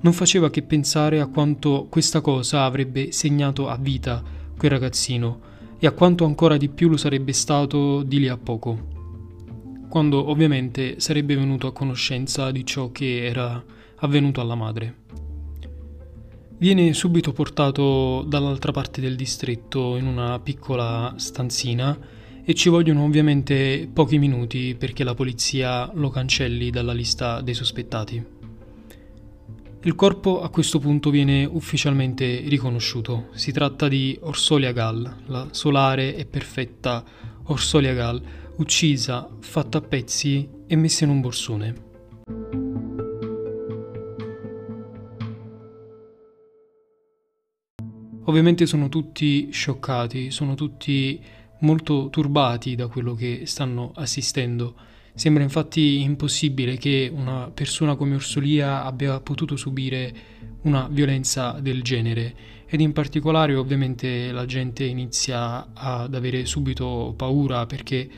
non 0.00 0.12
faceva 0.12 0.50
che 0.50 0.62
pensare 0.62 1.20
a 1.20 1.28
quanto 1.28 1.86
questa 1.88 2.20
cosa 2.20 2.64
avrebbe 2.64 3.12
segnato 3.12 3.68
a 3.68 3.76
vita 3.76 4.24
quel 4.58 4.72
ragazzino 4.72 5.40
e 5.78 5.86
a 5.86 5.92
quanto 5.92 6.24
ancora 6.24 6.56
di 6.56 6.68
più 6.68 6.88
lo 6.88 6.96
sarebbe 6.96 7.32
stato 7.32 8.02
di 8.02 8.18
lì 8.18 8.26
a 8.26 8.36
poco, 8.36 8.88
quando 9.88 10.28
ovviamente 10.28 10.98
sarebbe 10.98 11.36
venuto 11.36 11.68
a 11.68 11.72
conoscenza 11.72 12.50
di 12.50 12.66
ciò 12.66 12.90
che 12.90 13.24
era 13.24 13.78
avvenuto 14.00 14.40
alla 14.40 14.54
madre. 14.54 14.96
Viene 16.58 16.92
subito 16.92 17.32
portato 17.32 18.22
dall'altra 18.26 18.70
parte 18.70 19.00
del 19.00 19.16
distretto 19.16 19.96
in 19.96 20.06
una 20.06 20.38
piccola 20.40 21.14
stanzina 21.16 21.98
e 22.44 22.52
ci 22.52 22.68
vogliono 22.68 23.04
ovviamente 23.04 23.88
pochi 23.90 24.18
minuti 24.18 24.74
perché 24.78 25.04
la 25.04 25.14
polizia 25.14 25.90
lo 25.94 26.10
cancelli 26.10 26.70
dalla 26.70 26.92
lista 26.92 27.40
dei 27.40 27.54
sospettati. 27.54 28.38
Il 29.82 29.94
corpo 29.94 30.42
a 30.42 30.50
questo 30.50 30.78
punto 30.78 31.08
viene 31.08 31.46
ufficialmente 31.46 32.42
riconosciuto. 32.46 33.28
Si 33.32 33.50
tratta 33.52 33.88
di 33.88 34.18
Orsolia 34.20 34.72
Gall, 34.72 35.22
la 35.28 35.48
solare 35.52 36.14
e 36.14 36.26
perfetta 36.26 37.02
Orsolia 37.44 37.94
Gall, 37.94 38.22
uccisa, 38.56 39.30
fatta 39.40 39.78
a 39.78 39.80
pezzi 39.80 40.46
e 40.66 40.76
messa 40.76 41.04
in 41.04 41.10
un 41.10 41.22
borsone. 41.22 41.89
Ovviamente 48.30 48.64
sono 48.64 48.88
tutti 48.88 49.50
scioccati, 49.50 50.30
sono 50.30 50.54
tutti 50.54 51.20
molto 51.60 52.08
turbati 52.10 52.74
da 52.74 52.86
quello 52.86 53.14
che 53.14 53.42
stanno 53.44 53.92
assistendo 53.94 54.74
Sembra 55.14 55.42
infatti 55.42 56.00
impossibile 56.00 56.76
che 56.76 57.10
una 57.12 57.50
persona 57.52 57.94
come 57.96 58.14
Orsolia 58.14 58.84
abbia 58.84 59.20
potuto 59.20 59.56
subire 59.56 60.14
una 60.62 60.88
violenza 60.90 61.58
del 61.60 61.82
genere 61.82 62.34
ed 62.66 62.80
in 62.80 62.92
particolare 62.92 63.54
ovviamente 63.54 64.30
la 64.30 64.46
gente 64.46 64.84
inizia 64.84 65.72
ad 65.74 66.14
avere 66.14 66.46
subito 66.46 67.12
paura 67.16 67.66
perché 67.66 68.08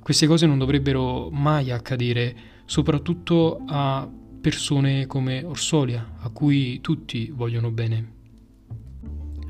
queste 0.00 0.26
cose 0.26 0.46
non 0.46 0.58
dovrebbero 0.58 1.30
mai 1.30 1.70
accadere, 1.70 2.36
soprattutto 2.64 3.62
a 3.66 4.08
persone 4.40 5.06
come 5.06 5.42
Orsolia, 5.42 6.16
a 6.20 6.28
cui 6.28 6.80
tutti 6.80 7.32
vogliono 7.34 7.70
bene. 7.70 8.21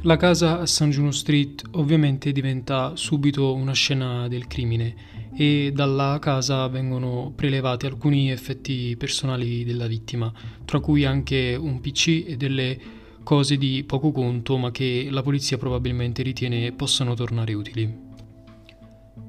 La 0.04 0.16
casa 0.16 0.58
a 0.58 0.66
San 0.66 0.90
Juno 0.90 1.12
Street 1.12 1.62
ovviamente 1.74 2.32
diventa 2.32 2.96
subito 2.96 3.54
una 3.54 3.72
scena 3.72 4.26
del 4.26 4.48
crimine 4.48 5.30
e 5.36 5.70
dalla 5.72 6.18
casa 6.20 6.66
vengono 6.66 7.32
prelevati 7.36 7.86
alcuni 7.86 8.32
effetti 8.32 8.96
personali 8.96 9.62
della 9.62 9.86
vittima, 9.86 10.32
tra 10.64 10.80
cui 10.80 11.04
anche 11.04 11.54
un 11.54 11.80
PC 11.80 12.24
e 12.26 12.36
delle 12.36 12.80
cose 13.22 13.56
di 13.56 13.84
poco 13.84 14.10
conto 14.10 14.56
ma 14.56 14.72
che 14.72 15.06
la 15.08 15.22
polizia 15.22 15.56
probabilmente 15.56 16.24
ritiene 16.24 16.72
possano 16.72 17.14
tornare 17.14 17.54
utili. 17.54 18.11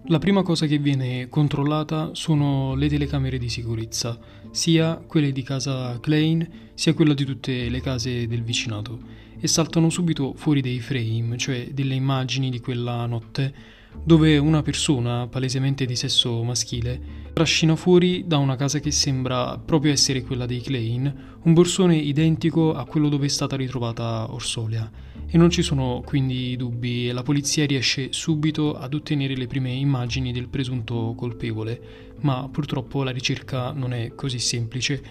La 0.07 0.19
prima 0.19 0.43
cosa 0.43 0.65
che 0.65 0.79
viene 0.79 1.29
controllata 1.29 2.09
sono 2.13 2.75
le 2.75 2.89
telecamere 2.89 3.37
di 3.37 3.49
sicurezza, 3.49 4.19
sia 4.51 4.95
quelle 4.95 5.31
di 5.31 5.43
casa 5.43 5.97
Klein 5.99 6.71
sia 6.73 6.93
quella 6.93 7.13
di 7.13 7.23
tutte 7.23 7.69
le 7.69 7.81
case 7.81 8.27
del 8.27 8.43
vicinato, 8.43 8.99
e 9.39 9.47
saltano 9.47 9.89
subito 9.89 10.33
fuori 10.35 10.61
dei 10.61 10.79
frame, 10.79 11.37
cioè 11.37 11.69
delle 11.71 11.95
immagini 11.95 12.49
di 12.49 12.59
quella 12.59 13.05
notte 13.05 13.81
dove 14.03 14.37
una 14.37 14.61
persona, 14.61 15.27
palesemente 15.27 15.85
di 15.85 15.95
sesso 15.95 16.41
maschile, 16.43 16.99
trascina 17.33 17.75
fuori 17.75 18.23
da 18.25 18.37
una 18.37 18.55
casa 18.55 18.79
che 18.79 18.91
sembra 18.91 19.57
proprio 19.57 19.91
essere 19.91 20.23
quella 20.23 20.45
dei 20.45 20.61
Klein 20.61 21.39
un 21.43 21.53
borsone 21.53 21.95
identico 21.95 22.73
a 22.73 22.85
quello 22.85 23.09
dove 23.09 23.25
è 23.25 23.29
stata 23.29 23.55
ritrovata 23.55 24.31
Orsolia. 24.33 24.89
E 25.33 25.37
non 25.39 25.49
ci 25.49 25.63
sono 25.63 26.03
quindi 26.05 26.55
dubbi 26.55 27.09
e 27.09 27.11
la 27.11 27.23
polizia 27.23 27.65
riesce 27.65 28.13
subito 28.13 28.77
ad 28.77 28.93
ottenere 28.93 29.35
le 29.35 29.47
prime 29.47 29.71
immagini 29.71 30.31
del 30.31 30.47
presunto 30.47 31.15
colpevole, 31.17 32.13
ma 32.19 32.47
purtroppo 32.51 33.01
la 33.01 33.09
ricerca 33.09 33.71
non 33.71 33.93
è 33.93 34.13
così 34.13 34.37
semplice. 34.37 35.03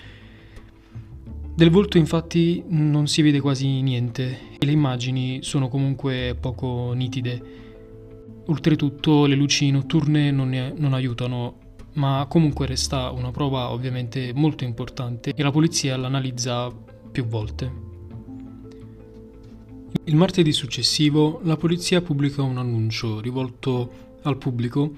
Del 1.56 1.70
volto 1.70 1.98
infatti 1.98 2.62
non 2.68 3.08
si 3.08 3.20
vede 3.20 3.40
quasi 3.40 3.66
niente 3.82 4.38
e 4.60 4.64
le 4.64 4.70
immagini 4.70 5.42
sono 5.42 5.66
comunque 5.66 6.36
poco 6.38 6.92
nitide 6.92 7.42
Oltretutto 8.46 9.26
le 9.26 9.34
luci 9.34 9.72
notturne 9.72 10.30
non, 10.30 10.50
ne, 10.50 10.72
non 10.76 10.92
aiutano, 10.94 11.74
ma 11.94 12.26
comunque 12.28 12.66
resta 12.66 13.10
una 13.10 13.32
prova 13.32 13.72
ovviamente 13.72 14.30
molto 14.32 14.62
importante 14.62 15.32
e 15.34 15.42
la 15.42 15.50
polizia 15.50 15.96
l'analizza 15.96 16.72
più 17.10 17.26
volte. 17.26 17.91
Il 20.04 20.16
martedì 20.16 20.52
successivo 20.52 21.40
la 21.44 21.56
polizia 21.56 22.00
pubblica 22.02 22.42
un 22.42 22.58
annuncio 22.58 23.20
rivolto 23.20 24.18
al 24.22 24.36
pubblico 24.36 24.94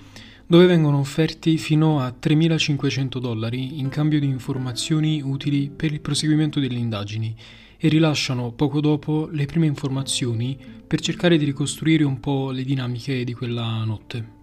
dove 0.47 0.67
vengono 0.67 0.99
offerti 0.99 1.57
fino 1.57 2.01
a 2.01 2.15
3.500 2.21 3.19
dollari 3.19 3.79
in 3.79 3.89
cambio 3.89 4.21
di 4.21 4.27
informazioni 4.27 5.23
utili 5.23 5.71
per 5.71 5.93
il 5.93 6.01
proseguimento 6.01 6.61
delle 6.61 6.79
indagini 6.79 7.35
e 7.77 7.89
rilasciano 7.89 8.53
poco 8.53 8.81
dopo 8.81 9.29
le 9.31 9.47
prime 9.47 9.67
informazioni 9.67 10.59
per 10.87 11.01
cercare 11.01 11.37
di 11.37 11.45
ricostruire 11.45 12.05
un 12.05 12.21
po' 12.21 12.51
le 12.51 12.63
dinamiche 12.63 13.25
di 13.25 13.35
quella 13.35 13.85
notte. 13.85 14.43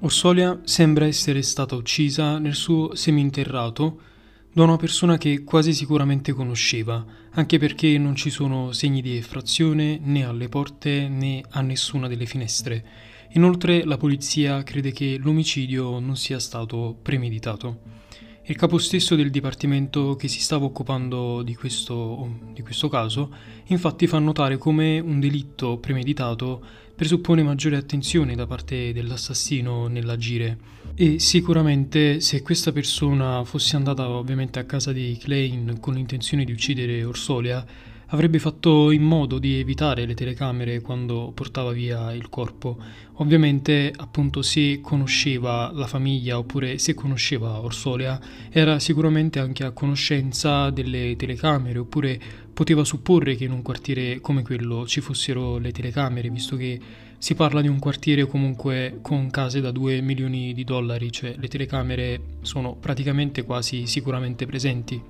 Orsolia 0.00 0.60
sembra 0.64 1.06
essere 1.06 1.42
stata 1.42 1.76
uccisa 1.76 2.38
nel 2.38 2.54
suo 2.54 2.94
seminterrato 2.94 4.10
da 4.54 4.64
una 4.64 4.76
persona 4.76 5.16
che 5.16 5.44
quasi 5.44 5.72
sicuramente 5.72 6.32
conosceva, 6.32 7.04
anche 7.30 7.58
perché 7.58 7.96
non 7.96 8.14
ci 8.14 8.28
sono 8.28 8.72
segni 8.72 9.00
di 9.00 9.16
effrazione 9.16 9.98
né 10.02 10.26
alle 10.26 10.48
porte 10.48 11.08
né 11.08 11.42
a 11.50 11.62
nessuna 11.62 12.06
delle 12.06 12.26
finestre. 12.26 12.84
Inoltre 13.30 13.82
la 13.84 13.96
polizia 13.96 14.62
crede 14.62 14.92
che 14.92 15.16
l'omicidio 15.18 15.98
non 16.00 16.16
sia 16.16 16.38
stato 16.38 16.98
premeditato. 17.00 18.00
Il 18.44 18.56
capo 18.56 18.76
stesso 18.76 19.14
del 19.14 19.30
dipartimento 19.30 20.16
che 20.16 20.28
si 20.28 20.40
stava 20.40 20.66
occupando 20.66 21.42
di 21.42 21.54
questo, 21.54 22.38
di 22.52 22.60
questo, 22.60 22.88
caso 22.88 23.32
infatti 23.66 24.06
fa 24.06 24.18
notare 24.18 24.58
come 24.58 24.98
un 24.98 25.20
delitto 25.20 25.78
premeditato 25.78 26.62
presuppone 26.94 27.42
maggiore 27.42 27.76
attenzione 27.76 28.34
da 28.34 28.46
parte 28.46 28.92
dell'assassino 28.92 29.88
nell'agire 29.88 30.58
e 30.94 31.18
sicuramente 31.18 32.20
se 32.20 32.42
questa 32.42 32.70
persona 32.70 33.44
fosse 33.44 33.76
andata 33.76 34.08
ovviamente 34.08 34.58
a 34.58 34.64
casa 34.64 34.92
di 34.92 35.18
Klein 35.20 35.78
con 35.80 35.94
l'intenzione 35.94 36.44
di 36.44 36.52
uccidere 36.52 37.02
Orsolia 37.04 37.64
avrebbe 38.12 38.38
fatto 38.38 38.90
in 38.90 39.02
modo 39.02 39.38
di 39.38 39.58
evitare 39.58 40.04
le 40.04 40.14
telecamere 40.14 40.80
quando 40.80 41.32
portava 41.34 41.72
via 41.72 42.12
il 42.12 42.28
corpo. 42.28 42.76
Ovviamente, 43.16 43.92
appunto, 43.94 44.42
se 44.42 44.80
conosceva 44.82 45.70
la 45.72 45.86
famiglia 45.86 46.38
oppure 46.38 46.78
se 46.78 46.94
conosceva 46.94 47.60
Orsolia, 47.60 48.20
era 48.50 48.78
sicuramente 48.78 49.38
anche 49.38 49.64
a 49.64 49.70
conoscenza 49.70 50.70
delle 50.70 51.16
telecamere 51.16 51.78
oppure 51.78 52.20
poteva 52.52 52.84
supporre 52.84 53.34
che 53.34 53.44
in 53.44 53.52
un 53.52 53.62
quartiere 53.62 54.20
come 54.20 54.42
quello 54.42 54.86
ci 54.86 55.00
fossero 55.00 55.58
le 55.58 55.72
telecamere, 55.72 56.30
visto 56.30 56.56
che 56.56 56.80
si 57.18 57.34
parla 57.34 57.60
di 57.60 57.68
un 57.68 57.78
quartiere 57.78 58.26
comunque 58.26 58.98
con 59.00 59.30
case 59.30 59.60
da 59.60 59.70
2 59.70 60.00
milioni 60.00 60.52
di 60.52 60.64
dollari, 60.64 61.12
cioè 61.12 61.34
le 61.38 61.48
telecamere 61.48 62.20
sono 62.42 62.74
praticamente 62.74 63.44
quasi 63.44 63.86
sicuramente 63.86 64.44
presenti. 64.44 65.00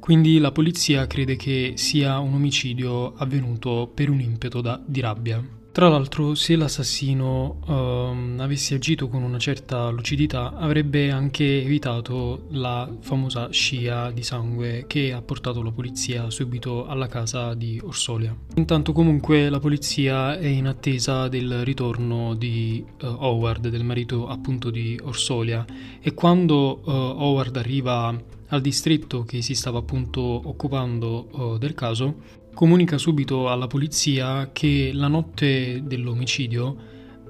Quindi 0.00 0.38
la 0.38 0.52
polizia 0.52 1.06
crede 1.06 1.36
che 1.36 1.74
sia 1.76 2.18
un 2.18 2.34
omicidio 2.34 3.14
avvenuto 3.14 3.90
per 3.94 4.10
un 4.10 4.20
impeto 4.20 4.60
da, 4.60 4.82
di 4.84 5.00
rabbia. 5.00 5.42
Tra 5.74 5.88
l'altro, 5.88 6.36
se 6.36 6.54
l'assassino 6.54 7.58
um, 7.66 8.36
avesse 8.38 8.76
agito 8.76 9.08
con 9.08 9.24
una 9.24 9.40
certa 9.40 9.88
lucidità, 9.88 10.54
avrebbe 10.54 11.10
anche 11.10 11.62
evitato 11.64 12.44
la 12.50 12.88
famosa 13.00 13.50
scia 13.50 14.12
di 14.12 14.22
sangue 14.22 14.84
che 14.86 15.12
ha 15.12 15.20
portato 15.20 15.64
la 15.64 15.72
polizia 15.72 16.30
subito 16.30 16.86
alla 16.86 17.08
casa 17.08 17.54
di 17.54 17.80
Orsolia. 17.82 18.32
Intanto, 18.54 18.92
comunque, 18.92 19.48
la 19.48 19.58
polizia 19.58 20.38
è 20.38 20.46
in 20.46 20.68
attesa 20.68 21.26
del 21.26 21.64
ritorno 21.64 22.34
di 22.34 22.84
uh, 23.02 23.06
Howard, 23.06 23.66
del 23.66 23.82
marito 23.82 24.28
appunto 24.28 24.70
di 24.70 24.96
Orsolia, 25.02 25.66
e 26.00 26.14
quando 26.14 26.82
uh, 26.84 26.88
Howard 26.88 27.56
arriva 27.56 28.16
al 28.46 28.60
distretto 28.60 29.24
che 29.24 29.42
si 29.42 29.56
stava 29.56 29.80
appunto 29.80 30.20
occupando 30.20 31.26
uh, 31.32 31.58
del 31.58 31.74
caso, 31.74 32.42
comunica 32.54 32.96
subito 32.96 33.50
alla 33.50 33.66
polizia 33.66 34.50
che 34.52 34.90
la 34.94 35.08
notte 35.08 35.82
dell'omicidio 35.84 36.76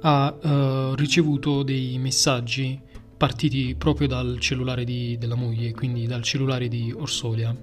ha 0.02 0.32
uh, 0.32 0.94
ricevuto 0.94 1.62
dei 1.62 1.98
messaggi 1.98 2.78
partiti 3.16 3.74
proprio 3.74 4.06
dal 4.06 4.38
cellulare 4.38 4.84
di, 4.84 5.16
della 5.18 5.34
moglie, 5.34 5.72
quindi 5.72 6.06
dal 6.06 6.22
cellulare 6.22 6.68
di 6.68 6.92
Orsolia. 6.94 7.56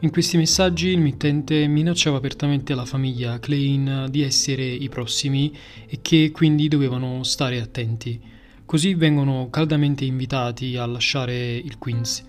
In 0.00 0.10
questi 0.10 0.36
messaggi 0.36 0.88
il 0.88 1.00
mittente 1.00 1.66
minacciava 1.66 2.18
apertamente 2.18 2.72
la 2.76 2.84
famiglia 2.84 3.40
Klein 3.40 4.06
di 4.10 4.22
essere 4.22 4.62
i 4.64 4.88
prossimi 4.88 5.52
e 5.88 5.98
che 6.00 6.30
quindi 6.30 6.68
dovevano 6.68 7.24
stare 7.24 7.60
attenti. 7.60 8.20
Così 8.64 8.94
vengono 8.94 9.48
caldamente 9.50 10.04
invitati 10.04 10.76
a 10.76 10.86
lasciare 10.86 11.56
il 11.56 11.78
Queens. 11.78 12.27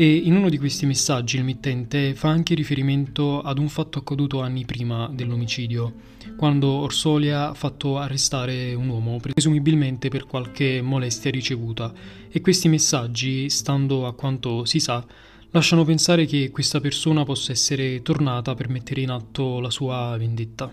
E 0.00 0.14
in 0.14 0.34
uno 0.34 0.48
di 0.48 0.56
questi 0.56 0.86
messaggi 0.86 1.36
il 1.36 1.44
mittente 1.44 2.14
fa 2.14 2.30
anche 2.30 2.54
riferimento 2.54 3.42
ad 3.42 3.58
un 3.58 3.68
fatto 3.68 3.98
accaduto 3.98 4.40
anni 4.40 4.64
prima 4.64 5.10
dell'omicidio, 5.12 5.92
quando 6.38 6.68
Orsolia 6.68 7.50
ha 7.50 7.52
fatto 7.52 7.98
arrestare 7.98 8.72
un 8.72 8.88
uomo, 8.88 9.20
presumibilmente 9.20 10.08
per 10.08 10.24
qualche 10.24 10.80
molestia 10.80 11.30
ricevuta, 11.30 11.92
e 12.30 12.40
questi 12.40 12.70
messaggi, 12.70 13.50
stando 13.50 14.06
a 14.06 14.14
quanto 14.14 14.64
si 14.64 14.80
sa, 14.80 15.04
lasciano 15.50 15.84
pensare 15.84 16.24
che 16.24 16.48
questa 16.48 16.80
persona 16.80 17.22
possa 17.24 17.52
essere 17.52 18.00
tornata 18.00 18.54
per 18.54 18.70
mettere 18.70 19.02
in 19.02 19.10
atto 19.10 19.60
la 19.60 19.68
sua 19.68 20.16
vendetta. 20.16 20.72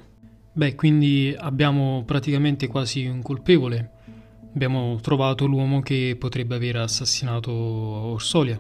Beh, 0.54 0.76
quindi 0.76 1.36
abbiamo 1.38 2.04
praticamente 2.06 2.68
quasi 2.68 3.06
un 3.06 3.22
colpevole. 3.22 3.92
Abbiamo 4.54 4.98
trovato 5.02 5.46
l'uomo 5.46 5.82
che 5.82 6.16
potrebbe 6.18 6.56
aver 6.56 6.78
assassinato 6.78 7.52
Orsolia, 7.52 8.58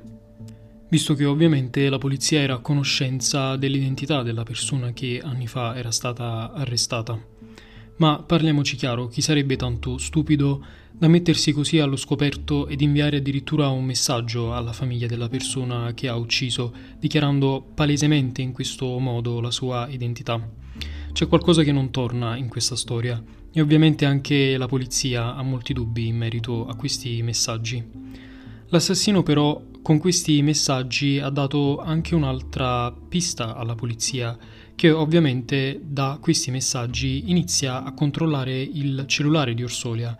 visto 0.89 1.13
che 1.13 1.25
ovviamente 1.25 1.89
la 1.89 1.97
polizia 1.97 2.39
era 2.39 2.55
a 2.55 2.59
conoscenza 2.59 3.55
dell'identità 3.57 4.23
della 4.23 4.43
persona 4.43 4.93
che 4.93 5.21
anni 5.23 5.47
fa 5.47 5.75
era 5.75 5.91
stata 5.91 6.51
arrestata. 6.53 7.19
Ma 7.97 8.21
parliamoci 8.21 8.75
chiaro, 8.75 9.07
chi 9.07 9.21
sarebbe 9.21 9.55
tanto 9.55 9.97
stupido 9.97 10.63
da 10.91 11.07
mettersi 11.07 11.51
così 11.51 11.79
allo 11.79 11.95
scoperto 11.95 12.67
ed 12.67 12.81
inviare 12.81 13.17
addirittura 13.17 13.67
un 13.69 13.85
messaggio 13.85 14.53
alla 14.55 14.71
famiglia 14.71 15.07
della 15.07 15.29
persona 15.29 15.93
che 15.93 16.07
ha 16.07 16.15
ucciso, 16.15 16.73
dichiarando 16.99 17.65
palesemente 17.73 18.41
in 18.41 18.51
questo 18.51 18.97
modo 18.99 19.41
la 19.41 19.51
sua 19.51 19.87
identità. 19.89 20.39
C'è 21.11 21.27
qualcosa 21.27 21.63
che 21.63 21.71
non 21.71 21.89
torna 21.91 22.35
in 22.35 22.47
questa 22.47 22.75
storia 22.75 23.21
e 23.51 23.61
ovviamente 23.61 24.05
anche 24.05 24.57
la 24.57 24.67
polizia 24.67 25.35
ha 25.35 25.41
molti 25.41 25.73
dubbi 25.73 26.07
in 26.07 26.17
merito 26.17 26.67
a 26.67 26.75
questi 26.75 27.21
messaggi. 27.23 27.83
L'assassino 28.69 29.23
però 29.23 29.59
con 29.87 29.99
questi 29.99 30.41
messaggi 30.41 31.17
ha 31.17 31.29
dato 31.29 31.79
anche 31.79 32.13
un'altra 32.13 32.91
pista 32.91 33.55
alla 33.55 33.73
polizia 33.73 34.37
che 34.75 34.91
ovviamente 34.91 35.79
da 35.81 36.17
questi 36.19 36.51
messaggi 36.51 37.31
inizia 37.31 37.85
a 37.85 37.93
controllare 37.93 38.61
il 38.61 39.05
cellulare 39.07 39.53
di 39.53 39.63
Orsolia 39.63 40.13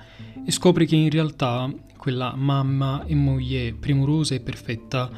e 0.46 0.50
scopre 0.52 0.86
che 0.86 0.96
in 0.96 1.10
realtà 1.10 1.70
quella 1.98 2.34
mamma 2.34 3.04
e 3.08 3.14
moglie 3.14 3.74
premurosa 3.74 4.36
e 4.36 4.40
perfetta 4.40 5.12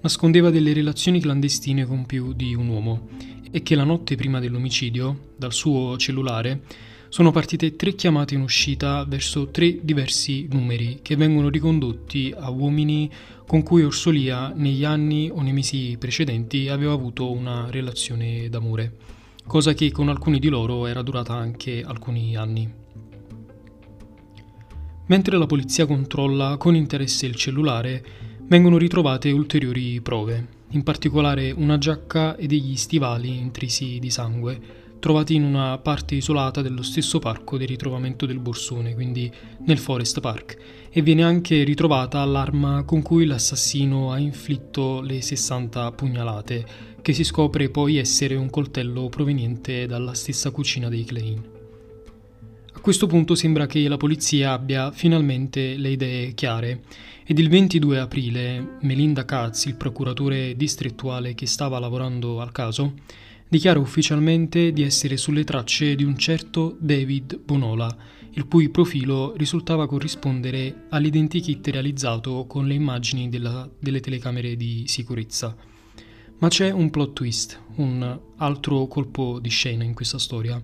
nascondeva 0.00 0.48
delle 0.48 0.72
relazioni 0.72 1.20
clandestine 1.20 1.84
con 1.84 2.06
più 2.06 2.32
di 2.32 2.54
un 2.54 2.68
uomo 2.68 3.06
e 3.50 3.62
che 3.62 3.74
la 3.74 3.84
notte 3.84 4.16
prima 4.16 4.40
dell'omicidio, 4.40 5.32
dal 5.36 5.52
suo 5.52 5.98
cellulare, 5.98 6.62
sono 7.10 7.32
partite 7.32 7.74
tre 7.74 7.96
chiamate 7.96 8.34
in 8.34 8.40
uscita 8.40 9.04
verso 9.04 9.48
tre 9.48 9.80
diversi 9.82 10.46
numeri 10.48 11.00
che 11.02 11.16
vengono 11.16 11.48
ricondotti 11.48 12.32
a 12.34 12.50
uomini 12.50 13.10
con 13.48 13.64
cui 13.64 13.82
Orsolia 13.82 14.52
negli 14.54 14.84
anni 14.84 15.28
o 15.28 15.42
nei 15.42 15.52
mesi 15.52 15.96
precedenti 15.98 16.68
aveva 16.68 16.92
avuto 16.92 17.32
una 17.32 17.68
relazione 17.68 18.48
d'amore, 18.48 18.96
cosa 19.44 19.74
che 19.74 19.90
con 19.90 20.08
alcuni 20.08 20.38
di 20.38 20.48
loro 20.48 20.86
era 20.86 21.02
durata 21.02 21.34
anche 21.34 21.82
alcuni 21.84 22.36
anni. 22.36 22.72
Mentre 25.06 25.36
la 25.36 25.46
polizia 25.46 25.86
controlla 25.86 26.56
con 26.58 26.76
interesse 26.76 27.26
il 27.26 27.34
cellulare, 27.34 28.04
vengono 28.42 28.78
ritrovate 28.78 29.32
ulteriori 29.32 30.00
prove, 30.00 30.46
in 30.68 30.84
particolare 30.84 31.50
una 31.50 31.76
giacca 31.76 32.36
e 32.36 32.46
degli 32.46 32.76
stivali 32.76 33.36
intrisi 33.36 33.98
di 33.98 34.10
sangue, 34.10 34.79
trovati 35.00 35.34
in 35.34 35.42
una 35.42 35.78
parte 35.78 36.14
isolata 36.14 36.62
dello 36.62 36.82
stesso 36.82 37.18
parco 37.18 37.56
di 37.56 37.64
ritrovamento 37.64 38.26
del 38.26 38.38
borsone, 38.38 38.94
quindi 38.94 39.32
nel 39.64 39.78
Forest 39.78 40.20
Park, 40.20 40.56
e 40.90 41.02
viene 41.02 41.24
anche 41.24 41.64
ritrovata 41.64 42.24
l'arma 42.24 42.84
con 42.84 43.02
cui 43.02 43.24
l'assassino 43.24 44.12
ha 44.12 44.18
inflitto 44.18 45.00
le 45.00 45.20
60 45.20 45.90
pugnalate, 45.92 46.66
che 47.00 47.12
si 47.14 47.24
scopre 47.24 47.70
poi 47.70 47.96
essere 47.96 48.36
un 48.36 48.50
coltello 48.50 49.08
proveniente 49.08 49.86
dalla 49.86 50.14
stessa 50.14 50.50
cucina 50.50 50.88
dei 50.88 51.04
Klein. 51.04 51.58
A 52.72 52.80
questo 52.80 53.06
punto 53.06 53.34
sembra 53.34 53.66
che 53.66 53.88
la 53.88 53.96
polizia 53.96 54.52
abbia 54.52 54.90
finalmente 54.90 55.76
le 55.76 55.90
idee 55.90 56.32
chiare 56.32 56.82
ed 57.26 57.38
il 57.38 57.48
22 57.48 57.98
aprile 57.98 58.78
Melinda 58.82 59.24
Katz, 59.24 59.66
il 59.66 59.76
procuratore 59.76 60.56
distrettuale 60.56 61.34
che 61.34 61.46
stava 61.46 61.78
lavorando 61.78 62.40
al 62.40 62.52
caso, 62.52 62.94
dichiara 63.50 63.80
ufficialmente 63.80 64.72
di 64.72 64.84
essere 64.84 65.16
sulle 65.16 65.42
tracce 65.42 65.96
di 65.96 66.04
un 66.04 66.16
certo 66.16 66.76
David 66.78 67.40
Bonola, 67.44 67.94
il 68.34 68.46
cui 68.46 68.68
profilo 68.68 69.34
risultava 69.36 69.88
corrispondere 69.88 70.86
all'identikit 70.88 71.66
realizzato 71.66 72.46
con 72.46 72.68
le 72.68 72.74
immagini 72.74 73.28
della, 73.28 73.68
delle 73.76 73.98
telecamere 73.98 74.54
di 74.56 74.84
sicurezza. 74.86 75.56
Ma 76.38 76.46
c'è 76.46 76.70
un 76.70 76.90
plot 76.90 77.12
twist, 77.12 77.60
un 77.74 78.18
altro 78.36 78.86
colpo 78.86 79.40
di 79.40 79.48
scena 79.48 79.82
in 79.82 79.94
questa 79.94 80.20
storia. 80.20 80.62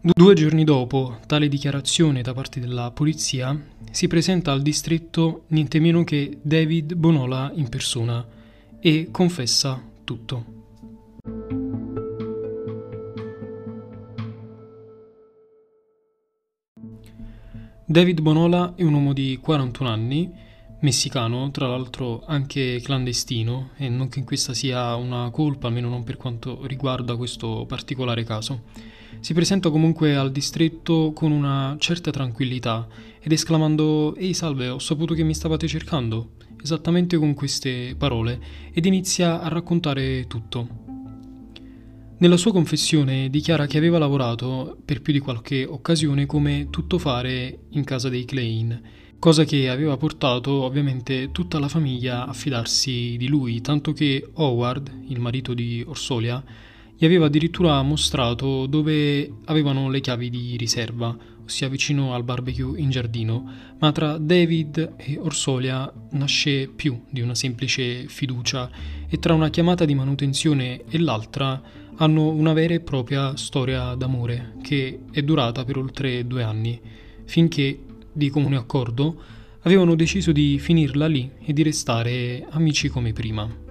Due 0.00 0.34
giorni 0.34 0.64
dopo 0.64 1.20
tale 1.28 1.46
dichiarazione 1.46 2.22
da 2.22 2.34
parte 2.34 2.58
della 2.58 2.90
polizia, 2.90 3.56
si 3.92 4.08
presenta 4.08 4.50
al 4.50 4.62
distretto 4.62 5.44
niente 5.48 5.78
meno 5.78 6.02
che 6.02 6.38
David 6.42 6.94
Bonola 6.94 7.52
in 7.54 7.68
persona 7.68 8.26
e 8.80 9.08
confessa 9.12 9.80
tutto. 10.02 10.55
David 17.96 18.20
Bonola 18.20 18.74
è 18.76 18.82
un 18.82 18.92
uomo 18.92 19.14
di 19.14 19.38
41 19.40 19.88
anni, 19.88 20.30
messicano, 20.80 21.50
tra 21.50 21.66
l'altro 21.66 22.24
anche 22.26 22.78
clandestino, 22.82 23.70
e 23.78 23.88
non 23.88 24.10
che 24.10 24.22
questa 24.22 24.52
sia 24.52 24.94
una 24.96 25.30
colpa, 25.30 25.68
almeno 25.68 25.88
non 25.88 26.04
per 26.04 26.18
quanto 26.18 26.66
riguarda 26.66 27.16
questo 27.16 27.64
particolare 27.66 28.22
caso. 28.22 28.64
Si 29.20 29.32
presenta 29.32 29.70
comunque 29.70 30.14
al 30.14 30.30
distretto 30.30 31.12
con 31.14 31.32
una 31.32 31.74
certa 31.78 32.10
tranquillità 32.10 32.86
ed 33.18 33.32
esclamando 33.32 34.14
Ehi 34.14 34.34
salve, 34.34 34.68
ho 34.68 34.78
saputo 34.78 35.14
che 35.14 35.22
mi 35.22 35.32
stavate 35.32 35.66
cercando, 35.66 36.32
esattamente 36.62 37.16
con 37.16 37.32
queste 37.32 37.94
parole, 37.96 38.38
ed 38.74 38.84
inizia 38.84 39.40
a 39.40 39.48
raccontare 39.48 40.26
tutto. 40.26 40.95
Nella 42.18 42.38
sua 42.38 42.50
confessione 42.50 43.28
dichiara 43.28 43.66
che 43.66 43.76
aveva 43.76 43.98
lavorato 43.98 44.78
per 44.82 45.02
più 45.02 45.12
di 45.12 45.18
qualche 45.18 45.66
occasione 45.66 46.24
come 46.24 46.68
tuttofare 46.70 47.64
in 47.72 47.84
casa 47.84 48.08
dei 48.08 48.24
Klein, 48.24 48.80
cosa 49.18 49.44
che 49.44 49.68
aveva 49.68 49.98
portato 49.98 50.62
ovviamente 50.62 51.30
tutta 51.30 51.58
la 51.58 51.68
famiglia 51.68 52.26
a 52.26 52.32
fidarsi 52.32 53.16
di 53.18 53.28
lui, 53.28 53.60
tanto 53.60 53.92
che 53.92 54.26
Howard, 54.32 54.90
il 55.08 55.20
marito 55.20 55.52
di 55.52 55.84
Orsolia, 55.86 56.42
gli 56.96 57.04
aveva 57.04 57.26
addirittura 57.26 57.82
mostrato 57.82 58.64
dove 58.64 59.30
avevano 59.44 59.90
le 59.90 60.00
chiavi 60.00 60.30
di 60.30 60.56
riserva, 60.56 61.14
ossia 61.44 61.68
vicino 61.68 62.14
al 62.14 62.24
barbecue 62.24 62.80
in 62.80 62.88
giardino, 62.88 63.52
ma 63.78 63.92
tra 63.92 64.16
David 64.16 64.94
e 64.96 65.18
Orsolia 65.18 65.92
nasce 66.12 66.66
più 66.74 66.98
di 67.10 67.20
una 67.20 67.34
semplice 67.34 68.08
fiducia 68.08 68.70
e 69.06 69.18
tra 69.18 69.34
una 69.34 69.50
chiamata 69.50 69.84
di 69.84 69.94
manutenzione 69.94 70.82
e 70.88 70.98
l'altra 70.98 71.84
hanno 71.96 72.28
una 72.28 72.52
vera 72.52 72.74
e 72.74 72.80
propria 72.80 73.36
storia 73.36 73.94
d'amore 73.94 74.54
che 74.62 75.00
è 75.10 75.22
durata 75.22 75.64
per 75.64 75.78
oltre 75.78 76.26
due 76.26 76.42
anni, 76.42 76.80
finché, 77.24 77.78
di 78.12 78.30
comune 78.30 78.56
accordo, 78.56 79.16
avevano 79.62 79.94
deciso 79.94 80.32
di 80.32 80.58
finirla 80.58 81.06
lì 81.06 81.30
e 81.44 81.52
di 81.52 81.62
restare 81.62 82.46
amici 82.50 82.88
come 82.88 83.12
prima. 83.12 83.64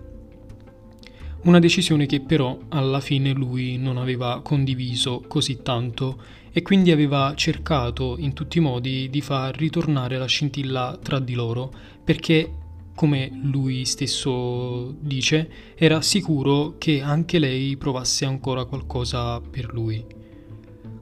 Una 1.43 1.59
decisione 1.59 2.07
che 2.07 2.21
però 2.21 2.57
alla 2.69 2.99
fine 2.99 3.31
lui 3.31 3.77
non 3.77 3.97
aveva 3.97 4.41
condiviso 4.41 5.23
così 5.27 5.61
tanto 5.61 6.17
e 6.51 6.63
quindi 6.63 6.91
aveva 6.91 7.33
cercato 7.35 8.15
in 8.17 8.33
tutti 8.33 8.57
i 8.57 8.61
modi 8.61 9.09
di 9.11 9.21
far 9.21 9.55
ritornare 9.55 10.17
la 10.17 10.25
scintilla 10.25 10.97
tra 11.01 11.19
di 11.19 11.33
loro 11.33 11.71
perché 12.03 12.49
come 12.95 13.29
lui 13.43 13.83
stesso 13.85 14.95
dice, 14.99 15.49
era 15.75 16.01
sicuro 16.01 16.75
che 16.77 17.01
anche 17.01 17.37
lei 17.39 17.75
provasse 17.75 18.25
ancora 18.25 18.65
qualcosa 18.65 19.41
per 19.41 19.73
lui. 19.73 20.03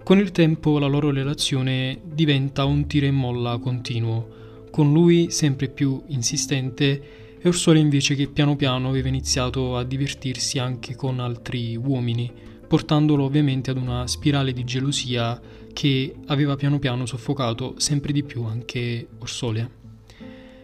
Con 0.04 0.18
il 0.18 0.32
tempo 0.32 0.80
la 0.80 0.88
loro 0.88 1.12
relazione 1.12 2.02
diventa 2.04 2.66
un 2.66 2.88
tira 2.88 3.06
e 3.06 3.12
molla 3.12 3.58
continuo, 3.60 4.66
con 4.72 4.92
lui 4.92 5.30
sempre 5.30 5.70
più 5.70 6.02
insistente 6.08 7.38
e 7.40 7.48
Orsola 7.48 7.78
invece 7.78 8.16
che 8.16 8.28
piano 8.28 8.56
piano 8.56 8.90
aveva 8.90 9.08
iniziato 9.08 9.78
a 9.78 9.84
divertirsi 9.84 10.60
anche 10.60 10.96
con 10.96 11.20
altri 11.20 11.78
uomini, 11.78 12.32
portandolo 12.68 13.24
ovviamente 13.24 13.70
ad 13.70 13.78
una 13.78 14.08
spirale 14.08 14.52
di 14.52 14.64
gelosia 14.64 15.40
che 15.72 16.16
aveva 16.26 16.56
piano 16.56 16.80
piano 16.80 17.06
soffocato 17.06 17.76
sempre 17.78 18.12
di 18.12 18.24
più 18.24 18.44
anche 18.44 19.08
Orsolia. 19.20 19.70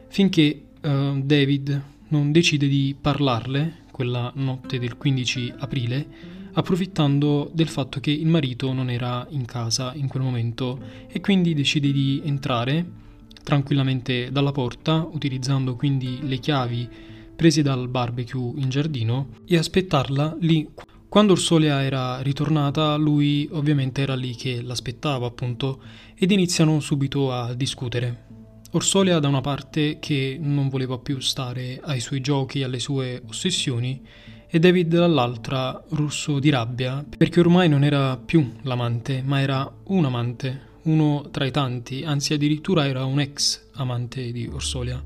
Finché 0.08 0.69
uh, 0.82 1.22
David 1.22 1.82
non 2.10 2.32
decide 2.32 2.68
di 2.68 2.96
parlarle 3.00 3.86
quella 3.92 4.32
notte 4.36 4.80
del 4.80 4.98
15 4.98 5.54
aprile, 5.58 6.08
approfittando 6.54 7.50
del 7.54 7.68
fatto 7.68 8.00
che 8.00 8.12
il 8.12 8.28
marito 8.28 8.72
non 8.72 8.90
era 8.90 9.26
in 9.32 9.46
casa 9.46 9.94
in 9.96 10.08
quel 10.08 10.24
momento 10.24 10.80
e 11.08 11.20
quindi 11.20 11.54
decide 11.54 11.92
di 11.92 12.22
entrare 12.24 13.08
tranquillamente 13.44 14.32
dalla 14.32 14.52
porta, 14.52 15.08
utilizzando 15.12 15.76
quindi 15.76 16.20
le 16.22 16.38
chiavi 16.38 16.90
prese 17.36 17.62
dal 17.62 17.88
barbecue 17.88 18.54
in 18.58 18.70
giardino 18.70 19.30
e 19.46 19.58
aspettarla 19.58 20.38
lì. 20.42 20.68
Quando 21.08 21.34
Orsolia 21.34 21.84
era 21.84 22.22
ritornata, 22.22 22.96
lui 22.96 23.50
ovviamente 23.52 24.02
era 24.02 24.16
lì 24.16 24.36
che 24.36 24.62
l'aspettava 24.62 25.26
appunto 25.26 25.82
ed 26.16 26.32
iniziano 26.32 26.80
subito 26.80 27.32
a 27.32 27.54
discutere. 27.54 28.39
Orsolia 28.72 29.18
da 29.18 29.28
una 29.28 29.42
parte 29.42 29.98
che 30.00 30.38
non 30.40 30.70
voleva 30.70 31.00
più 31.00 31.20
stare 31.20 31.80
ai 31.82 32.00
suoi 32.00 32.22
giochi, 32.22 32.62
alle 32.62 32.78
sue 32.78 33.20
ossessioni, 33.28 34.00
e 34.48 34.60
David 34.60 34.96
dall'altra 34.96 35.84
russo 35.90 36.38
di 36.38 36.52
rabbia 36.52 37.04
perché 37.18 37.40
ormai 37.40 37.68
non 37.68 37.84
era 37.84 38.16
più 38.18 38.58
l'amante, 38.62 39.24
ma 39.26 39.42
era 39.42 39.72
un 39.86 40.06
amante, 40.06 40.62
uno 40.84 41.30
tra 41.32 41.46
i 41.46 41.52
tanti, 41.52 42.04
anzi 42.04 42.34
addirittura 42.34 42.86
era 42.86 43.06
un 43.06 43.20
ex 43.20 43.70
amante 43.74 44.32
di 44.32 44.48
Orsolia. 44.48 45.04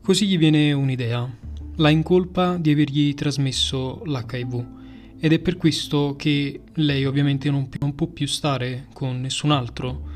Così 0.00 0.26
gli 0.28 0.38
viene 0.38 0.72
un'idea, 0.72 1.28
la 1.76 1.90
incolpa 1.90 2.56
di 2.56 2.70
avergli 2.70 3.14
trasmesso 3.14 4.02
l'HIV 4.04 4.64
ed 5.18 5.32
è 5.32 5.40
per 5.40 5.56
questo 5.56 6.14
che 6.16 6.60
lei 6.74 7.04
ovviamente 7.04 7.50
non, 7.50 7.68
non 7.80 7.96
può 7.96 8.06
più 8.06 8.28
stare 8.28 8.86
con 8.92 9.20
nessun 9.20 9.50
altro 9.50 10.14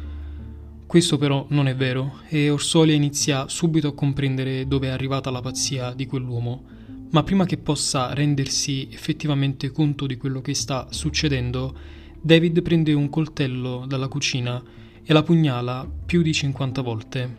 questo 0.90 1.18
però 1.18 1.46
non 1.50 1.68
è 1.68 1.76
vero 1.76 2.18
e 2.26 2.50
Orsolia 2.50 2.96
inizia 2.96 3.46
subito 3.46 3.87
a 3.87 3.94
comprendere 3.94 4.66
dove 4.66 4.88
è 4.88 4.90
arrivata 4.90 5.31
la 5.31 5.40
pazzia 5.40 5.92
di 5.92 6.05
quell'uomo, 6.05 6.64
ma 7.11 7.22
prima 7.22 7.46
che 7.46 7.59
possa 7.59 8.12
rendersi 8.12 8.88
effettivamente 8.90 9.70
conto 9.70 10.07
di 10.07 10.16
quello 10.16 10.40
che 10.40 10.53
sta 10.53 10.88
succedendo, 10.90 11.76
David 12.20 12.61
prende 12.62 12.92
un 12.92 13.09
coltello 13.09 13.85
dalla 13.87 14.09
cucina 14.09 14.61
e 15.05 15.12
la 15.12 15.22
pugnala 15.22 15.88
più 16.05 16.22
di 16.22 16.35
50 16.35 16.83
volte. 16.83 17.38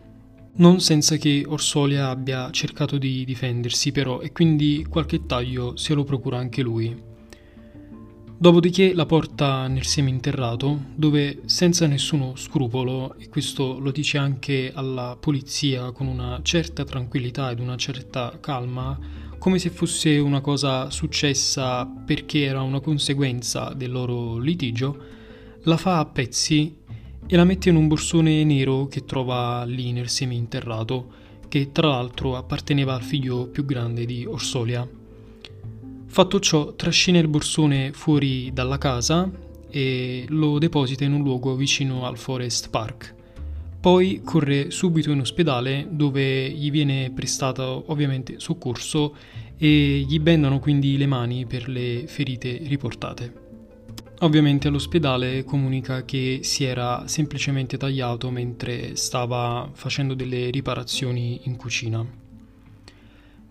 Non 0.54 0.80
senza 0.80 1.16
che 1.16 1.44
Orsolia 1.46 2.08
abbia 2.08 2.50
cercato 2.52 2.96
di 2.96 3.22
difendersi 3.26 3.92
però 3.92 4.20
e 4.22 4.32
quindi 4.32 4.86
qualche 4.88 5.26
taglio 5.26 5.76
se 5.76 5.92
lo 5.92 6.04
procura 6.04 6.38
anche 6.38 6.62
lui. 6.62 7.11
Dopodiché 8.42 8.92
la 8.92 9.06
porta 9.06 9.68
nel 9.68 9.86
seminterrato, 9.86 10.86
dove 10.96 11.42
senza 11.44 11.86
nessuno 11.86 12.34
scrupolo, 12.34 13.14
e 13.16 13.28
questo 13.28 13.78
lo 13.78 13.92
dice 13.92 14.18
anche 14.18 14.72
alla 14.74 15.16
polizia 15.16 15.92
con 15.92 16.08
una 16.08 16.40
certa 16.42 16.82
tranquillità 16.82 17.52
ed 17.52 17.60
una 17.60 17.76
certa 17.76 18.36
calma, 18.40 18.98
come 19.38 19.60
se 19.60 19.70
fosse 19.70 20.18
una 20.18 20.40
cosa 20.40 20.90
successa 20.90 21.86
perché 21.86 22.42
era 22.42 22.62
una 22.62 22.80
conseguenza 22.80 23.74
del 23.76 23.92
loro 23.92 24.38
litigio, 24.38 24.98
la 25.62 25.76
fa 25.76 26.00
a 26.00 26.06
pezzi 26.06 26.78
e 27.24 27.36
la 27.36 27.44
mette 27.44 27.68
in 27.68 27.76
un 27.76 27.86
borsone 27.86 28.42
nero 28.42 28.88
che 28.88 29.04
trova 29.04 29.62
lì 29.62 29.92
nel 29.92 30.08
seminterrato, 30.08 31.12
che 31.46 31.70
tra 31.70 31.86
l'altro 31.86 32.36
apparteneva 32.36 32.92
al 32.92 33.04
figlio 33.04 33.46
più 33.46 33.64
grande 33.64 34.04
di 34.04 34.26
Orsolia. 34.26 35.00
Fatto 36.12 36.40
ciò, 36.40 36.74
trascina 36.74 37.18
il 37.18 37.26
borsone 37.26 37.92
fuori 37.94 38.52
dalla 38.52 38.76
casa 38.76 39.30
e 39.70 40.26
lo 40.28 40.58
deposita 40.58 41.04
in 41.04 41.14
un 41.14 41.22
luogo 41.22 41.54
vicino 41.54 42.04
al 42.04 42.18
Forest 42.18 42.68
Park. 42.68 43.14
Poi 43.80 44.20
corre 44.22 44.70
subito 44.70 45.10
in 45.10 45.20
ospedale 45.20 45.88
dove 45.90 46.50
gli 46.50 46.70
viene 46.70 47.10
prestato 47.14 47.84
ovviamente 47.86 48.38
soccorso 48.40 49.16
e 49.56 50.04
gli 50.06 50.18
bendano 50.18 50.58
quindi 50.58 50.98
le 50.98 51.06
mani 51.06 51.46
per 51.46 51.66
le 51.70 52.04
ferite 52.06 52.58
riportate. 52.62 53.32
Ovviamente 54.18 54.68
all'ospedale 54.68 55.44
comunica 55.44 56.04
che 56.04 56.40
si 56.42 56.64
era 56.64 57.04
semplicemente 57.06 57.78
tagliato 57.78 58.28
mentre 58.30 58.96
stava 58.96 59.70
facendo 59.72 60.12
delle 60.12 60.50
riparazioni 60.50 61.40
in 61.44 61.56
cucina. 61.56 62.21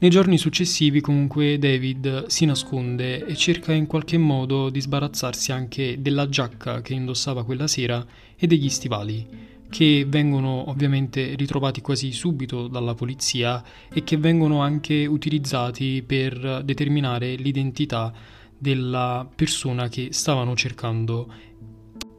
Nei 0.02 0.10
giorni 0.10 0.40
successivi 0.40 1.00
comunque 1.00 1.60
David 1.60 2.26
si 2.26 2.46
nasconde 2.46 3.24
e 3.24 3.36
cerca 3.36 3.72
in 3.72 3.86
qualche 3.86 4.18
modo 4.18 4.72
di 4.72 4.82
sbarazzarsi 4.82 5.52
anche 5.52 6.02
della 6.02 6.28
giacca 6.28 6.82
che 6.82 6.96
indossava 6.96 7.46
quella 7.46 7.68
sera 7.68 8.04
e 8.36 8.48
degli 8.48 8.68
stivali, 8.68 9.28
che 9.70 10.04
vengono 10.08 10.68
ovviamente 10.72 11.36
ritrovati 11.36 11.82
quasi 11.82 12.14
subito 12.14 12.68
dalla 12.68 12.96
polizia 12.96 13.64
e 13.94 14.04
che 14.04 14.18
vengono 14.18 14.62
anche 14.62 15.06
utilizzati 15.06 16.02
per 16.04 16.64
determinare 16.66 17.36
l'identità 17.36 18.12
della 18.58 19.30
persona 19.36 19.88
che 19.88 20.08
stavano 20.14 20.56
cercando. 20.56 21.32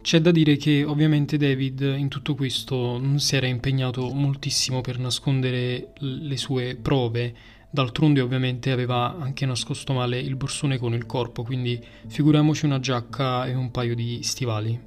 C'è 0.03 0.21
da 0.21 0.31
dire 0.31 0.57
che 0.57 0.85
ovviamente 0.85 1.37
David 1.37 1.95
in 1.99 2.07
tutto 2.07 2.37
questo 2.37 2.97
non 2.99 3.19
si 3.19 3.35
era 3.35 3.49
impegnato 3.49 4.09
moltissimo 4.13 4.81
per 4.83 5.01
nascondere 5.01 5.93
le 5.99 6.37
sue 6.37 6.77
prove, 6.81 7.35
D'altronde 7.75 8.21
ovviamente 8.21 8.71
aveva 8.71 9.17
anche 9.19 9.47
nascosto 9.47 9.95
male 9.95 10.19
il 10.19 10.37
borsone 10.37 10.77
con 10.77 10.93
il 10.93 11.07
corpo, 11.07 11.43
quindi 11.43 11.83
figuriamoci 12.07 12.67
una 12.67 12.79
giacca 12.79 13.47
e 13.47 13.55
un 13.55 13.71
paio 13.71 13.95
di 13.95 14.23
stivali. 14.23 14.79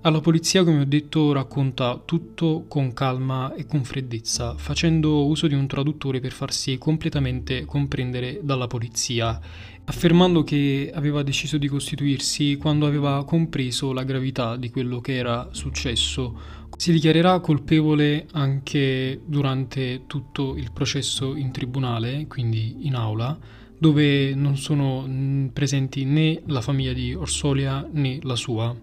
Alla 0.00 0.22
polizia, 0.22 0.64
come 0.64 0.80
ho 0.80 0.84
detto, 0.86 1.32
racconta 1.32 2.00
tutto 2.02 2.64
con 2.66 2.94
calma 2.94 3.54
e 3.54 3.66
con 3.66 3.84
freddezza, 3.84 4.56
facendo 4.56 5.26
uso 5.26 5.46
di 5.46 5.54
un 5.54 5.66
traduttore 5.66 6.18
per 6.18 6.32
farsi 6.32 6.78
completamente 6.78 7.66
comprendere 7.66 8.40
dalla 8.42 8.66
polizia, 8.68 9.38
affermando 9.84 10.42
che 10.44 10.90
aveva 10.94 11.22
deciso 11.22 11.58
di 11.58 11.68
costituirsi 11.68 12.56
quando 12.56 12.86
aveva 12.86 13.22
compreso 13.26 13.92
la 13.92 14.02
gravità 14.02 14.56
di 14.56 14.70
quello 14.70 15.02
che 15.02 15.14
era 15.14 15.50
successo, 15.52 16.61
si 16.82 16.90
dichiarerà 16.90 17.38
colpevole 17.38 18.26
anche 18.32 19.20
durante 19.24 20.02
tutto 20.08 20.56
il 20.56 20.72
processo 20.72 21.36
in 21.36 21.52
tribunale, 21.52 22.26
quindi 22.26 22.78
in 22.80 22.96
aula, 22.96 23.38
dove 23.78 24.34
non 24.34 24.56
sono 24.56 25.04
mm, 25.06 25.46
presenti 25.50 26.04
né 26.04 26.42
la 26.46 26.60
famiglia 26.60 26.92
di 26.92 27.14
Orsolia 27.14 27.88
né 27.92 28.18
la 28.22 28.34
sua. 28.34 28.74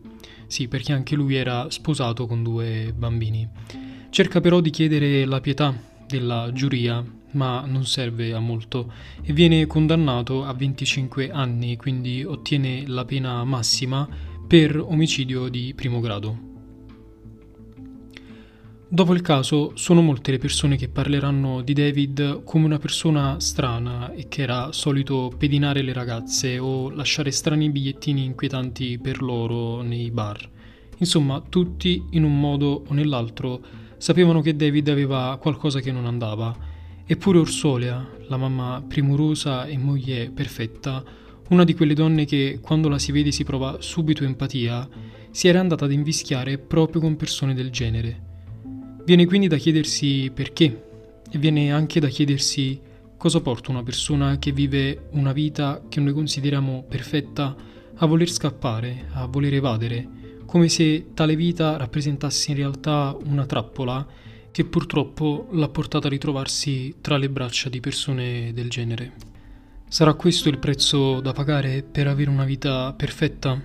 Sì, 0.47 0.69
perché 0.69 0.93
anche 0.93 1.17
lui 1.17 1.35
era 1.35 1.69
sposato 1.71 2.25
con 2.25 2.41
due 2.41 2.93
bambini. 2.95 3.45
Cerca 4.09 4.39
però 4.39 4.62
di 4.62 4.69
chiedere 4.69 5.25
la 5.25 5.41
pietà 5.41 5.77
della 6.07 6.51
giuria, 6.53 7.03
ma 7.31 7.65
non 7.65 7.85
serve 7.85 8.31
a 8.31 8.39
molto 8.39 8.93
e 9.21 9.33
viene 9.33 9.67
condannato 9.67 10.45
a 10.45 10.53
25 10.53 11.31
anni, 11.31 11.75
quindi 11.75 12.23
ottiene 12.23 12.88
la 12.88 13.03
pena 13.03 13.43
massima 13.43 14.07
per 14.47 14.79
omicidio 14.79 15.49
di 15.49 15.73
primo 15.75 15.99
grado. 15.99 16.48
Dopo 18.91 19.13
il 19.13 19.21
caso, 19.21 19.73
sono 19.75 20.02
molte 20.02 20.32
le 20.32 20.39
persone 20.39 20.75
che 20.75 20.89
parleranno 20.89 21.62
di 21.62 21.73
David 21.73 22.41
come 22.43 22.65
una 22.65 22.80
persona 22.80 23.39
strana 23.39 24.12
e 24.13 24.28
che 24.28 24.41
era 24.41 24.71
solito 24.71 25.32
pedinare 25.38 25.84
le 25.84 25.93
ragazze 25.93 26.58
o 26.58 26.89
lasciare 26.89 27.30
strani 27.30 27.69
bigliettini 27.69 28.23
inquietanti 28.23 28.97
per 28.97 29.21
loro 29.21 29.84
nei 29.84 30.10
bar. 30.10 30.49
Insomma, 30.97 31.39
tutti, 31.39 32.04
in 32.10 32.23
un 32.23 32.39
modo 32.39 32.84
o 32.88 32.93
nell'altro, 32.95 33.62
sapevano 33.97 34.41
che 34.41 34.56
David 34.56 34.89
aveva 34.89 35.38
qualcosa 35.39 35.82
che 35.82 35.91
non 35.91 36.08
andava. 36.08 36.52
Eppure 37.06 37.38
Orsolia, 37.38 38.10
la 38.28 38.38
mamma 38.38 38.84
premurosa 38.88 39.65
e 39.65 39.78
moglie 39.78 40.32
perfetta, 40.32 41.04
una 41.49 41.63
di 41.63 41.75
quelle 41.75 41.93
donne 41.93 42.25
che 42.25 42.58
quando 42.60 42.89
la 42.89 42.97
si 42.97 43.12
vede 43.12 43.32
si 43.32 43.43
prova 43.43 43.78
subito 43.82 44.23
empatia, 44.23 44.89
si 45.30 45.47
era 45.47 45.60
andata 45.60 45.86
ad 45.86 45.91
invischiare 45.91 46.58
proprio 46.58 47.02
con 47.02 47.15
persone 47.15 47.54
del 47.54 47.69
genere. 47.69 48.29
Viene 49.10 49.26
quindi 49.26 49.48
da 49.48 49.58
chiedersi 49.58 50.30
perché 50.32 50.84
e 51.32 51.39
viene 51.39 51.72
anche 51.72 52.00
da 52.00 52.10
chiedersi 52.10 52.80
cosa 53.17 53.41
porta 53.41 53.72
una 53.72 53.82
persona 53.82 54.38
che 54.38 54.52
vive 54.52 55.08
una 55.13 55.32
vita 55.34 55.82
che 55.89 56.00
noi 56.00 56.13
consideriamo 56.13 56.86
perfetta 56.88 57.56
a 57.95 58.06
voler 58.06 58.30
scappare, 58.30 59.08
a 59.13 59.26
voler 59.26 59.56
evadere, 59.56 60.08
come 60.45 60.69
se 60.69 61.08
tale 61.15 61.36
vita 61.36 61.76
rappresentasse 61.76 62.52
in 62.52 62.58
realtà 62.58 63.17
una 63.26 63.48
trappola 63.48 64.06
che 64.52 64.63
purtroppo 64.65 65.48
l'ha 65.54 65.69
portata 65.69 66.06
a 66.06 66.12
ritrovarsi 66.12 66.98
tra 67.02 67.17
le 67.17 67.32
braccia 67.32 67.67
di 67.67 67.80
persone 67.80 68.54
del 68.54 68.69
genere. 68.69 69.13
Sarà 69.88 70.13
questo 70.13 70.50
il 70.50 70.60
prezzo 70.60 71.19
da 71.19 71.34
pagare 71.34 71.82
per 71.82 72.06
avere 72.06 72.30
una 72.30 72.45
vita 72.45 72.93
perfetta? 72.93 73.60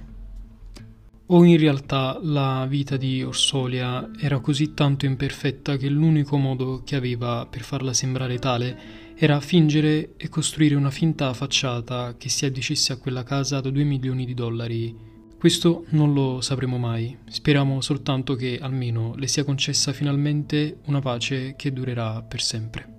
O 1.29 1.43
in 1.43 1.57
realtà 1.57 2.19
la 2.23 2.67
vita 2.69 2.99
di 2.99 3.23
Orsolia 3.23 4.11
era 4.21 4.41
così 4.41 4.75
tanto 4.75 5.07
imperfetta 5.07 5.79
che 5.79 5.89
l'unico 5.89 6.37
modo 6.37 6.83
che 6.85 6.97
aveva 6.97 7.47
per 7.49 7.63
farla 7.63 7.95
sembrare 7.95 8.39
tale 8.39 9.03
era 9.17 9.41
fingere 9.41 10.17
e 10.19 10.29
costruire 10.29 10.75
una 10.75 10.91
finta 10.91 11.33
facciata 11.33 12.15
che 12.19 12.29
si 12.29 12.45
addicesse 12.45 12.93
a 12.93 12.99
quella 12.99 13.23
casa 13.23 13.61
da 13.61 13.71
2 13.71 13.85
milioni 13.85 14.27
di 14.27 14.35
dollari. 14.35 14.95
Questo 15.39 15.85
non 15.91 16.13
lo 16.13 16.43
sapremo 16.43 16.77
mai, 16.77 17.17
speriamo 17.27 17.81
soltanto 17.81 18.35
che 18.35 18.59
almeno 18.61 19.15
le 19.17 19.27
sia 19.27 19.45
concessa 19.45 19.95
finalmente 19.95 20.81
una 20.87 21.01
pace 21.01 21.55
che 21.57 21.73
durerà 21.73 22.21
per 22.23 22.43
sempre. 22.43 22.94